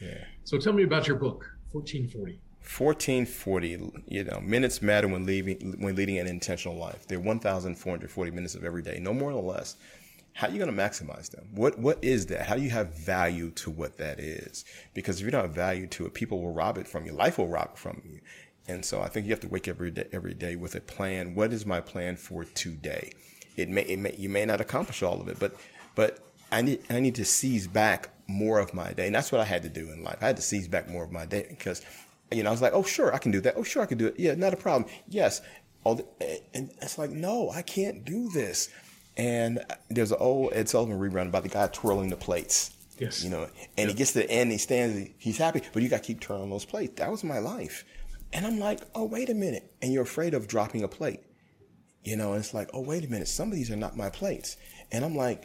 [0.00, 0.24] Yeah.
[0.44, 2.40] So tell me about your book, 1440.
[2.60, 7.06] 1440, you know, minutes matter when leaving when leading an intentional life.
[7.08, 9.76] They're 1,440 minutes of every day, no more or less.
[10.34, 11.48] How are you going to maximize them?
[11.54, 12.46] What what is that?
[12.46, 14.64] How do you have value to what that is?
[14.94, 17.12] Because if you don't have value to it, people will rob it from you.
[17.12, 18.20] Life will rob it from you.
[18.68, 20.80] And so I think you have to wake up every day, every day with a
[20.80, 21.34] plan.
[21.34, 23.12] What is my plan for today?
[23.56, 25.56] It may, it may you may not accomplish all of it, but
[25.94, 26.18] but
[26.52, 29.44] I need I need to seize back more of my day, and that's what I
[29.44, 30.18] had to do in life.
[30.20, 31.82] I had to seize back more of my day because
[32.32, 33.54] you know, I was like, oh, sure, I can do that.
[33.56, 34.14] Oh, sure, I can do it.
[34.18, 34.90] Yeah, not a problem.
[35.08, 35.40] Yes.
[35.82, 36.04] All the,
[36.54, 38.68] and it's like, no, I can't do this.
[39.16, 42.72] And uh, there's an old Ed Sullivan rerun about the guy twirling the plates.
[42.98, 43.24] Yes.
[43.24, 43.88] You know, and yep.
[43.88, 46.50] he gets to the end, he stands, he's happy, but you got to keep twirling
[46.50, 46.94] those plates.
[46.96, 47.84] That was my life.
[48.32, 49.72] And I'm like, oh, wait a minute.
[49.82, 51.20] And you're afraid of dropping a plate.
[52.04, 53.28] You know, and it's like, oh, wait a minute.
[53.28, 54.56] Some of these are not my plates.
[54.92, 55.44] And I'm like,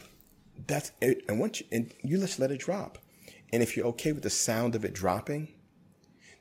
[0.66, 1.24] that's it.
[1.28, 2.98] And once you, and you just let it drop.
[3.52, 5.48] And if you're okay with the sound of it dropping,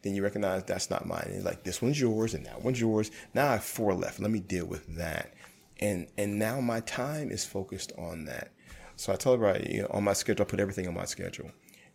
[0.02, 1.28] then you recognize that's not mine.
[1.28, 3.12] And like this one's yours and that one's yours.
[3.34, 4.20] Now I have four left.
[4.20, 5.34] Let me deal with that.
[5.80, 8.52] And and now my time is focused on that.
[8.98, 11.52] So I tell everybody, you know, on my schedule, I put everything on my schedule.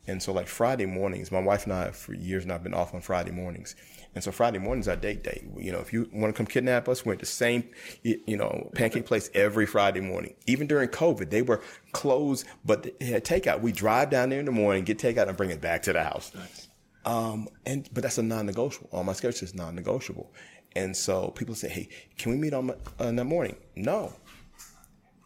[0.07, 2.95] And so like Friday mornings, my wife and I for years now have been off
[2.95, 3.77] on Friday mornings.
[4.15, 5.47] And so Friday mornings our date day.
[5.57, 7.65] You know, if you want to come kidnap us, we're at the same,
[8.03, 10.35] you know, pancake place every Friday morning.
[10.47, 13.61] Even during COVID, they were closed, but they had takeout.
[13.61, 16.03] We drive down there in the morning, get takeout, and bring it back to the
[16.03, 16.33] house.
[16.35, 16.69] Nice.
[17.05, 18.91] Um, and but that's a non-negotiable.
[18.93, 20.33] All my schedule is non-negotiable.
[20.77, 21.89] And so people say, "Hey,
[22.19, 24.13] can we meet on, my, on that morning?" No,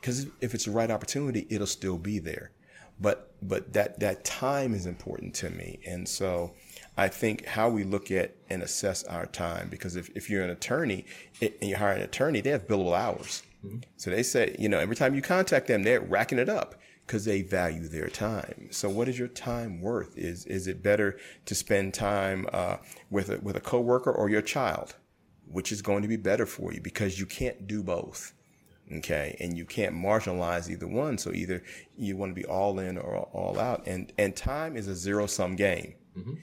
[0.00, 2.52] because if it's the right opportunity, it'll still be there.
[3.00, 6.54] But but that that time is important to me, and so
[6.96, 9.68] I think how we look at and assess our time.
[9.68, 11.04] Because if, if you're an attorney
[11.40, 13.42] and you hire an attorney, they have billable hours.
[13.64, 13.78] Mm-hmm.
[13.96, 16.76] So they say, you know, every time you contact them, they're racking it up
[17.06, 18.68] because they value their time.
[18.70, 20.16] So, what is your time worth?
[20.16, 22.78] Is is it better to spend time uh,
[23.10, 24.96] with a, with a coworker or your child,
[25.46, 28.32] which is going to be better for you because you can't do both.
[28.96, 31.16] Okay, and you can't marginalize either one.
[31.16, 31.62] So either
[31.96, 35.26] you want to be all in or all out, and and time is a zero
[35.26, 35.94] sum game.
[36.16, 36.34] Mm-hmm.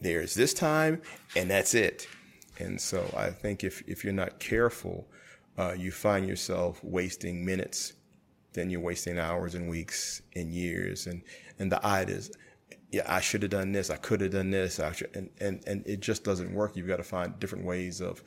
[0.00, 1.02] There's this time,
[1.36, 2.06] and that's it.
[2.58, 5.08] And so I think if if you're not careful,
[5.56, 7.94] uh, you find yourself wasting minutes
[8.58, 11.06] then you're wasting hours and weeks and years.
[11.06, 11.22] And,
[11.58, 12.32] and the is,
[12.90, 13.90] yeah, I should have done this.
[13.90, 14.80] I could have done this.
[14.80, 16.76] I should, and, and, and it just doesn't work.
[16.76, 18.22] You've got to find different ways of,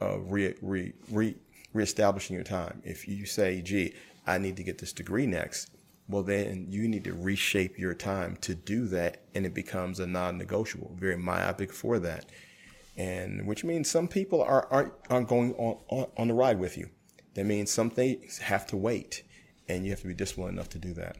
[0.00, 1.36] re, re, re,
[1.72, 2.82] reestablishing your time.
[2.84, 3.94] If you say, gee,
[4.26, 5.70] I need to get this degree next,
[6.08, 9.22] well, then you need to reshape your time to do that.
[9.34, 12.26] And it becomes a non-negotiable, very myopic for that.
[12.96, 16.78] And which means some people are, aren't, aren't going on, on, on the ride with
[16.78, 16.88] you.
[17.34, 19.22] That means some things have to wait
[19.68, 21.16] and you have to be disciplined enough to do that.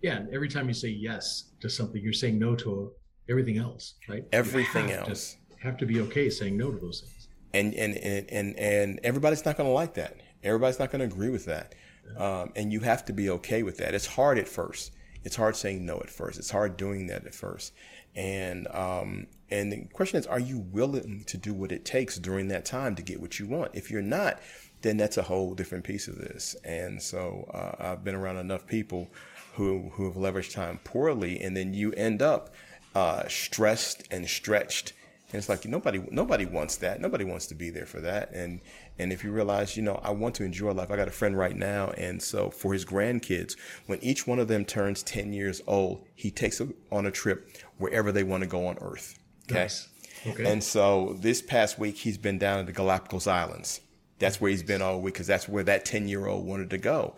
[0.00, 2.92] Yeah, and every time you say yes to something, you're saying no to
[3.28, 4.24] everything else, right?
[4.32, 5.36] Everything have else.
[5.50, 7.28] To, have to be okay saying no to those things.
[7.54, 10.18] And and and and, and everybody's not going to like that.
[10.42, 11.74] Everybody's not going to agree with that.
[12.16, 13.94] Um, and you have to be okay with that.
[13.94, 14.92] It's hard at first.
[15.24, 16.38] It's hard saying no at first.
[16.38, 17.72] It's hard doing that at first.
[18.14, 22.48] And um, and the question is, are you willing to do what it takes during
[22.48, 23.72] that time to get what you want?
[23.74, 24.40] If you're not,
[24.82, 26.54] then that's a whole different piece of this.
[26.64, 29.08] And so uh, I've been around enough people
[29.54, 32.54] who who have leveraged time poorly, and then you end up
[32.94, 34.92] uh, stressed and stretched.
[35.34, 37.00] And it's like nobody nobody wants that.
[37.00, 38.30] Nobody wants to be there for that.
[38.30, 38.60] And
[39.00, 40.92] and if you realize, you know, I want to enjoy life.
[40.92, 43.56] I got a friend right now, and so for his grandkids,
[43.86, 47.50] when each one of them turns ten years old, he takes them on a trip
[47.78, 49.18] wherever they want to go on Earth.
[49.50, 49.62] Okay.
[49.62, 49.88] Nice.
[50.24, 50.52] Okay.
[50.52, 53.80] And so this past week, he's been down at the Galapagos Islands.
[54.20, 56.78] That's where he's been all week because that's where that 10 year old wanted to
[56.78, 57.16] go.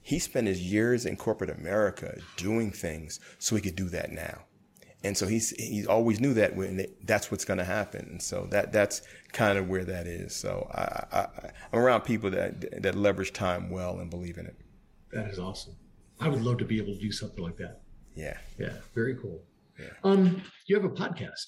[0.00, 4.44] He spent his years in corporate America doing things so he could do that now.
[5.02, 8.06] And so he's he always knew that when it, that's what's going to happen.
[8.10, 10.34] And so that that's kind of where that is.
[10.34, 11.26] So I, I
[11.72, 14.56] I'm around people that that leverage time well and believe in it.
[15.12, 15.74] That is awesome.
[16.20, 17.80] I would love to be able to do something like that.
[18.14, 18.36] Yeah.
[18.58, 18.74] Yeah.
[18.94, 19.40] Very cool.
[19.78, 19.86] Yeah.
[20.04, 21.46] Um, you have a podcast.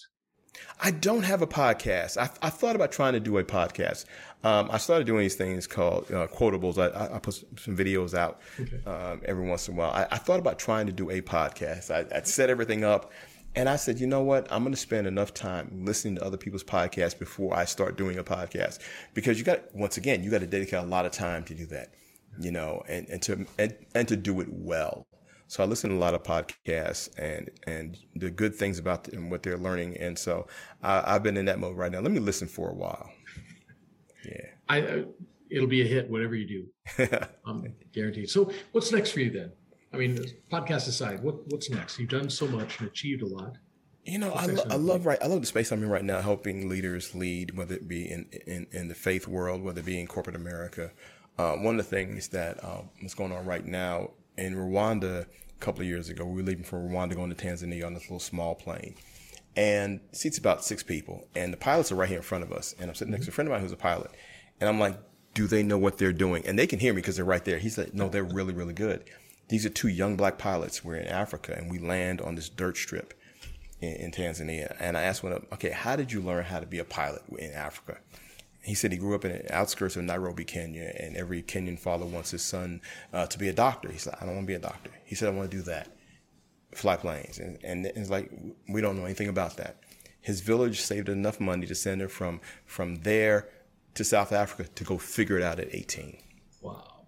[0.80, 2.16] I don't have a podcast.
[2.16, 4.05] I, I thought about trying to do a podcast.
[4.44, 6.78] Um, I started doing these things called uh, quotables.
[6.78, 8.80] I, I, put some videos out okay.
[8.86, 9.90] um, every once in a while.
[9.90, 11.90] I, I, thought about trying to do a podcast.
[11.90, 13.12] I, would set everything up,
[13.55, 14.50] And I said, you know what?
[14.50, 18.18] I'm going to spend enough time listening to other people's podcasts before I start doing
[18.18, 18.78] a podcast
[19.12, 21.66] because you got, once again, you got to dedicate a lot of time to do
[21.66, 21.92] that,
[22.40, 25.07] you know, and, and to, and, and to do it well.
[25.48, 29.28] So I listen to a lot of podcasts and, and the good things about them,
[29.28, 29.98] what they're learning.
[29.98, 30.46] And so
[30.82, 32.00] I, have been in that mode right now.
[32.00, 33.11] Let me listen for a while.
[34.24, 34.46] Yeah.
[34.70, 35.03] I, uh,
[35.50, 37.09] it'll be a hit, whatever you do.
[37.46, 38.30] I'm guaranteed.
[38.30, 39.53] So what's next for you then?
[39.93, 41.99] I mean, podcast aside, what what's next?
[41.99, 43.57] You've done so much and achieved a lot.
[44.05, 45.18] You know, I, lo- I love right.
[45.22, 48.26] I love the space I'm in right now, helping leaders lead, whether it be in
[48.47, 50.90] in, in the faith world, whether it be in corporate America.
[51.38, 55.61] Uh, one of the things that um, is going on right now in Rwanda, a
[55.61, 58.18] couple of years ago, we were leaving from Rwanda going to Tanzania on this little
[58.18, 58.97] small plane,
[59.57, 62.74] and seats about six people, and the pilots are right here in front of us,
[62.78, 64.11] and I'm sitting next to a friend of mine who's a pilot,
[64.61, 64.99] and I'm like,
[65.34, 66.45] do they know what they're doing?
[66.47, 67.59] And they can hear me because they're right there.
[67.59, 69.05] He said, no, they're really, really good.
[69.49, 70.84] These are two young black pilots.
[70.84, 73.14] We're in Africa and we land on this dirt strip
[73.80, 74.74] in, in Tanzania.
[74.80, 76.84] And I asked one of them, okay, how did you learn how to be a
[76.84, 77.99] pilot in Africa?
[78.62, 82.07] He said he grew up in the outskirts of Nairobi, Kenya, and every Kenyan father
[82.07, 82.80] wants his son
[83.12, 83.90] uh, to be a doctor.
[83.90, 84.90] He said, I don't want to be a doctor.
[85.05, 85.88] He said, I want to do that,
[86.72, 87.38] fly planes.
[87.38, 88.30] And, and it's like,
[88.68, 89.78] we don't know anything about that.
[90.20, 93.49] His village saved enough money to send her from, from there
[93.95, 96.18] to South Africa to go figure it out at 18.
[96.61, 97.07] Wow.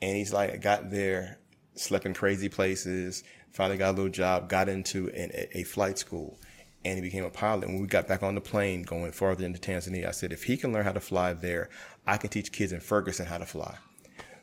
[0.00, 1.38] And he's like, I got there
[1.76, 6.38] slept in crazy places, finally got a little job, got into an, a flight school,
[6.84, 7.68] and he became a pilot.
[7.68, 10.56] When we got back on the plane going farther into Tanzania, I said, if he
[10.56, 11.68] can learn how to fly there,
[12.06, 13.76] I can teach kids in Ferguson how to fly.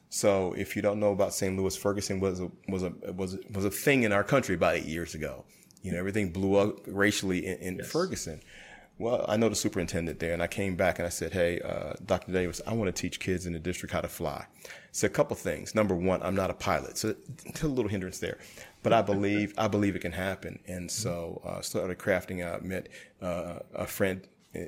[0.09, 1.57] So if you don't know about St.
[1.57, 4.75] Louis, Ferguson was a, was a, was a, was a thing in our country about
[4.75, 5.43] eight years ago.
[5.81, 7.91] You know, everything blew up racially in, in yes.
[7.91, 8.41] Ferguson.
[8.99, 11.93] Well, I know the superintendent there, and I came back and I said, "Hey, uh,
[12.05, 12.31] Dr.
[12.31, 14.45] Davis, I want to teach kids in the district how to fly."
[14.91, 15.73] So a couple things.
[15.73, 17.15] Number one, I'm not a pilot, so
[17.63, 18.37] a little hindrance there,
[18.83, 22.63] but I believe I believe it can happen, and so uh, started crafting out.
[22.63, 22.89] Met
[23.21, 24.67] uh, a friend eh,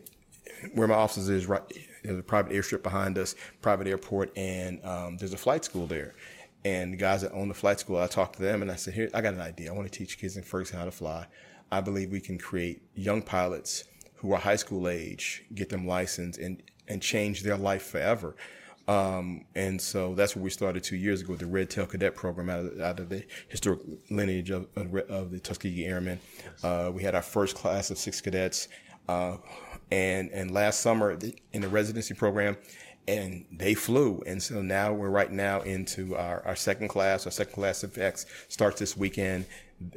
[0.73, 1.45] where my office is.
[1.45, 1.61] Right,
[2.03, 6.15] there's a private airstrip behind us, private airport, and um, there's a flight school there.
[6.63, 8.95] And the guys that own the flight school, I talked to them and I said,
[8.95, 9.71] "Here, I got an idea.
[9.71, 11.27] I want to teach kids in Ferguson how to fly.
[11.71, 13.83] I believe we can create young pilots."
[14.25, 18.35] Who are high school age, get them licensed and, and change their life forever.
[18.87, 22.15] Um, and so that's what we started two years ago, with the Red Tail Cadet
[22.15, 26.19] Program out of, out of the historic lineage of, of the Tuskegee Airmen.
[26.63, 28.67] Uh, we had our first class of six cadets.
[29.07, 29.37] Uh,
[29.91, 31.17] and, and last summer
[31.53, 32.57] in the residency program,
[33.07, 34.23] and they flew.
[34.25, 37.25] And so now we're right now into our, our second class.
[37.25, 39.45] Our second class X starts this weekend.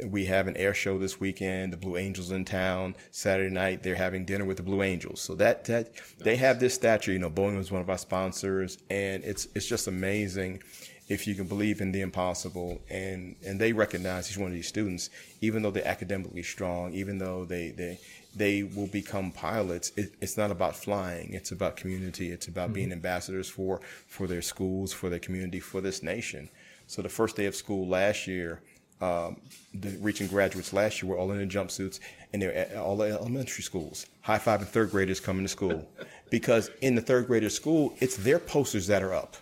[0.04, 1.72] We have an air show this weekend.
[1.72, 3.82] The Blue Angels in town Saturday night.
[3.82, 5.20] They're having dinner with the Blue Angels.
[5.20, 6.02] So that that nice.
[6.18, 7.12] they have this stature.
[7.12, 10.62] You know, Boeing was one of our sponsors, and it's it's just amazing
[11.08, 14.68] if you can believe in the impossible and and they recognize each one of these
[14.68, 15.08] students
[15.40, 17.98] even though they're academically strong even though they they
[18.34, 19.92] they will become pilots.
[19.96, 21.32] It, it's not about flying.
[21.34, 22.30] It's about community.
[22.30, 22.74] It's about mm-hmm.
[22.74, 26.48] being ambassadors for, for their schools, for their community, for this nation.
[26.86, 28.62] So the first day of school last year,
[29.00, 29.40] um,
[29.74, 32.00] the reaching graduates last year were all in their jumpsuits
[32.32, 34.06] and they're at all the elementary schools.
[34.22, 35.88] High five and third graders coming to school
[36.30, 39.36] because in the third grader school, it's their posters that are up.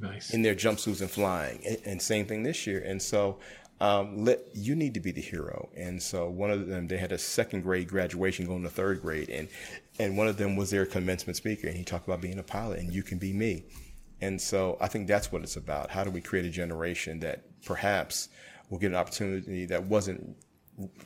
[0.00, 0.34] Nice.
[0.34, 1.60] In their jumpsuits and flying.
[1.66, 2.82] And, and same thing this year.
[2.84, 3.38] And so
[3.84, 5.68] um, let you need to be the hero.
[5.76, 9.28] And so one of them, they had a second grade graduation going to third grade,
[9.28, 9.46] and
[9.98, 12.78] and one of them was their commencement speaker, and he talked about being a pilot,
[12.80, 13.64] and you can be me.
[14.22, 15.90] And so I think that's what it's about.
[15.90, 18.30] How do we create a generation that perhaps
[18.70, 20.34] will get an opportunity that wasn't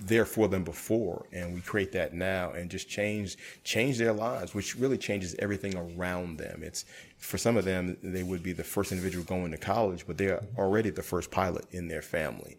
[0.01, 4.55] there for them before and we create that now and just change change their lives
[4.55, 6.63] which really changes everything around them.
[6.63, 6.87] It's
[7.19, 10.43] for some of them they would be the first individual going to college but they're
[10.57, 12.57] already the first pilot in their family.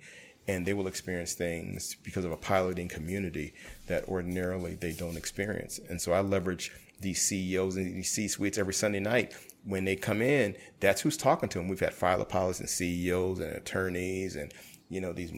[0.48, 3.54] And they will experience things because of a piloting community
[3.88, 5.80] that ordinarily they don't experience.
[5.90, 9.34] And so i leverage these ceos and these c suites every sunday night.
[9.66, 13.40] When they come in that's who's talking to them we've had pilot pilots and ceos
[13.40, 14.54] and attorneys and
[14.90, 15.32] you know, these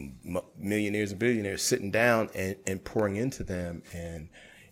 [0.58, 3.82] millionaires and billionaires sitting down and, and pouring into them.
[3.92, 4.28] And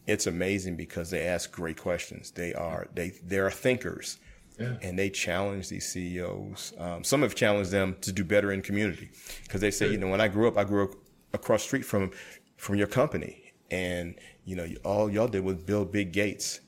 [0.07, 2.31] it's amazing because they ask great questions.
[2.31, 4.19] They are, they, they are thinkers.
[4.59, 4.77] Yeah.
[4.83, 6.75] And they challenge these CEOs.
[6.79, 9.11] Um, some have challenged them to do better in community
[9.45, 10.91] because they say, you know, when I grew up, I grew up
[11.33, 12.11] across street from
[12.59, 16.61] from your company, and you know, all y'all did was build big gates,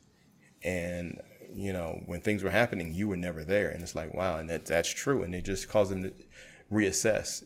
[0.65, 1.21] and
[1.53, 4.49] you know, when things were happening, you were never there, and it's like, wow, and
[4.49, 6.13] that that's true, and it just caused them to
[6.73, 7.45] reassess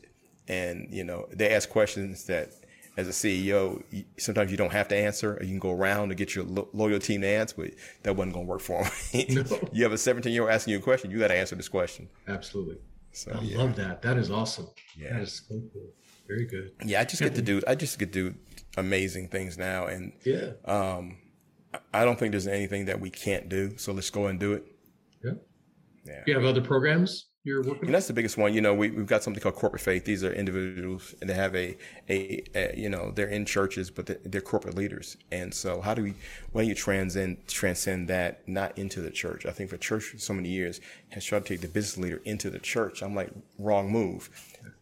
[0.48, 2.52] and you know they ask questions that
[2.96, 3.82] as a CEO,
[4.16, 6.68] sometimes you don't have to answer, or you can go around to get your lo-
[6.72, 7.70] loyal team to answer, but
[8.02, 9.26] that wasn't going to work for them.
[9.28, 9.68] no.
[9.70, 11.68] You have a 17 year old asking you a question, you got to answer this
[11.68, 12.08] question.
[12.26, 12.78] Absolutely.
[13.12, 13.58] So I yeah.
[13.58, 14.02] love that.
[14.02, 14.68] That is awesome.
[14.96, 15.90] Yeah, that is so cool.
[16.26, 16.72] Very good.
[16.84, 17.62] Yeah, I just get to do.
[17.66, 18.38] I just get to do
[18.76, 21.18] amazing things now, and yeah, um,
[21.94, 23.76] I don't think there's anything that we can't do.
[23.76, 24.64] So let's go and do it.
[25.24, 25.32] Yeah.
[26.04, 26.22] Yeah.
[26.26, 27.86] You have other programs you're working?
[27.86, 28.52] And that's the biggest one.
[28.52, 30.04] You know, we, we've got something called corporate faith.
[30.04, 31.76] These are individuals and they have a,
[32.08, 35.16] a, a you know, they're in churches, but they're, they're, corporate leaders.
[35.30, 36.14] And so how do we,
[36.52, 39.46] when do you transcend, transcend that not into the church?
[39.46, 40.80] I think the church for so many years
[41.10, 43.02] has tried to take the business leader into the church.
[43.02, 44.28] I'm like, wrong move.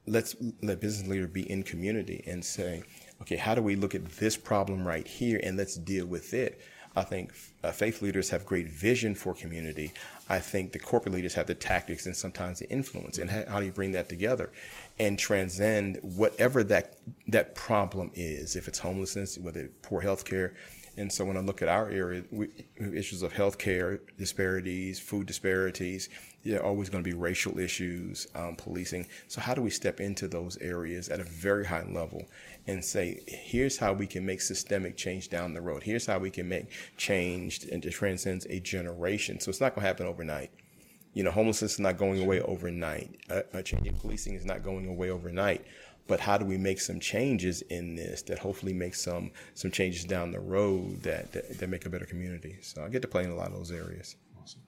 [0.06, 2.82] Let's let business leader be in community and say,
[3.22, 6.60] okay, how do we look at this problem right here and let's deal with it?
[6.96, 7.32] I think
[7.64, 9.92] uh, faith leaders have great vision for community.
[10.28, 13.18] I think the corporate leaders have the tactics and sometimes the influence.
[13.18, 14.50] And how, do you bring that together
[14.98, 16.96] and transcend whatever that
[17.28, 18.56] that problem is?
[18.56, 20.54] If it's homelessness, whether it's poor health care.
[20.96, 22.48] And so when I look at our area, we,
[22.78, 26.08] issues of healthcare disparities, food disparities,
[26.44, 29.06] there are always going to be racial issues, um, policing.
[29.28, 32.26] So how do we step into those areas at a very high level
[32.66, 35.82] and say, here's how we can make systemic change down the road.
[35.82, 39.40] Here's how we can make change and transcends a generation.
[39.40, 40.50] So it's not going to happen overnight.
[41.12, 43.16] You know, homelessness is not going away overnight.
[43.30, 45.64] A, a change in policing is not going away overnight.
[46.06, 50.04] But how do we make some changes in this that hopefully make some some changes
[50.04, 52.58] down the road that, that, that make a better community?
[52.60, 54.16] So I get to play in a lot of those areas.
[54.40, 54.60] Awesome.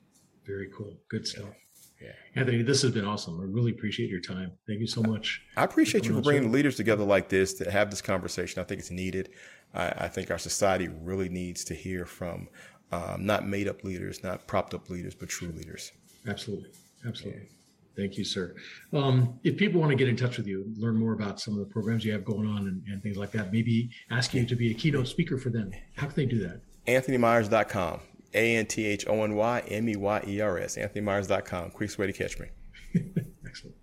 [0.47, 0.95] Very cool.
[1.11, 1.45] Good stuff.
[1.45, 1.66] Yeah.
[2.01, 2.13] Yeah.
[2.35, 3.41] Anthony, this has been awesome.
[3.41, 4.53] I really appreciate your time.
[4.67, 5.43] Thank you so much.
[5.57, 8.61] I appreciate you for bringing the leaders together like this to have this conversation.
[8.61, 9.31] I think it's needed.
[9.75, 12.49] I, I think our society really needs to hear from
[12.93, 15.93] um, not made up leaders, not propped up leaders, but true leaders.
[16.27, 16.71] Absolutely.
[17.07, 17.43] Absolutely.
[17.43, 17.49] Yeah.
[17.97, 18.55] Thank you, sir.
[18.93, 21.61] Um, if people want to get in touch with you, learn more about some of
[21.61, 24.55] the programs you have going on and, and things like that, maybe ask you to
[24.55, 26.61] be a keynote speaker for them, how can they do that?
[26.87, 28.01] AnthonyMeyers.com.
[28.35, 31.71] A N T H O N Y M E Y E R S, AnthonyMeyers.com.
[31.71, 32.49] Quickest way to catch me.
[33.47, 33.77] Excellent.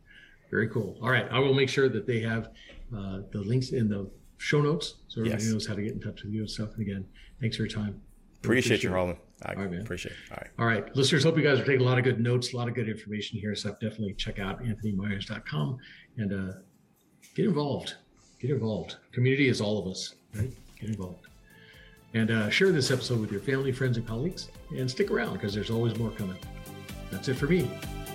[0.51, 0.97] Very cool.
[1.01, 1.27] All right.
[1.31, 2.49] I will make sure that they have
[2.95, 5.51] uh, the links in the show notes so everybody yes.
[5.51, 6.69] knows how to get in touch with you and stuff.
[6.73, 7.05] And again,
[7.41, 8.01] thanks for your time.
[8.43, 9.17] Appreciate, appreciate you, Harlan.
[9.43, 9.81] I All right, man.
[9.81, 10.17] appreciate it.
[10.31, 10.49] All right.
[10.59, 10.95] All right.
[10.95, 12.89] Listeners, hope you guys are taking a lot of good notes, a lot of good
[12.89, 13.55] information here.
[13.55, 15.77] So definitely check out anthonymeyers.com
[16.17, 16.53] and uh,
[17.35, 17.95] get involved.
[18.39, 18.97] Get involved.
[19.13, 20.51] Community is all of us, right?
[20.79, 21.27] Get involved.
[22.13, 24.49] And uh, share this episode with your family, friends, and colleagues.
[24.75, 26.37] And stick around because there's always more coming.
[27.11, 27.69] That's it for me,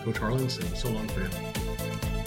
[0.05, 2.18] Coach Harlan saying so long for now.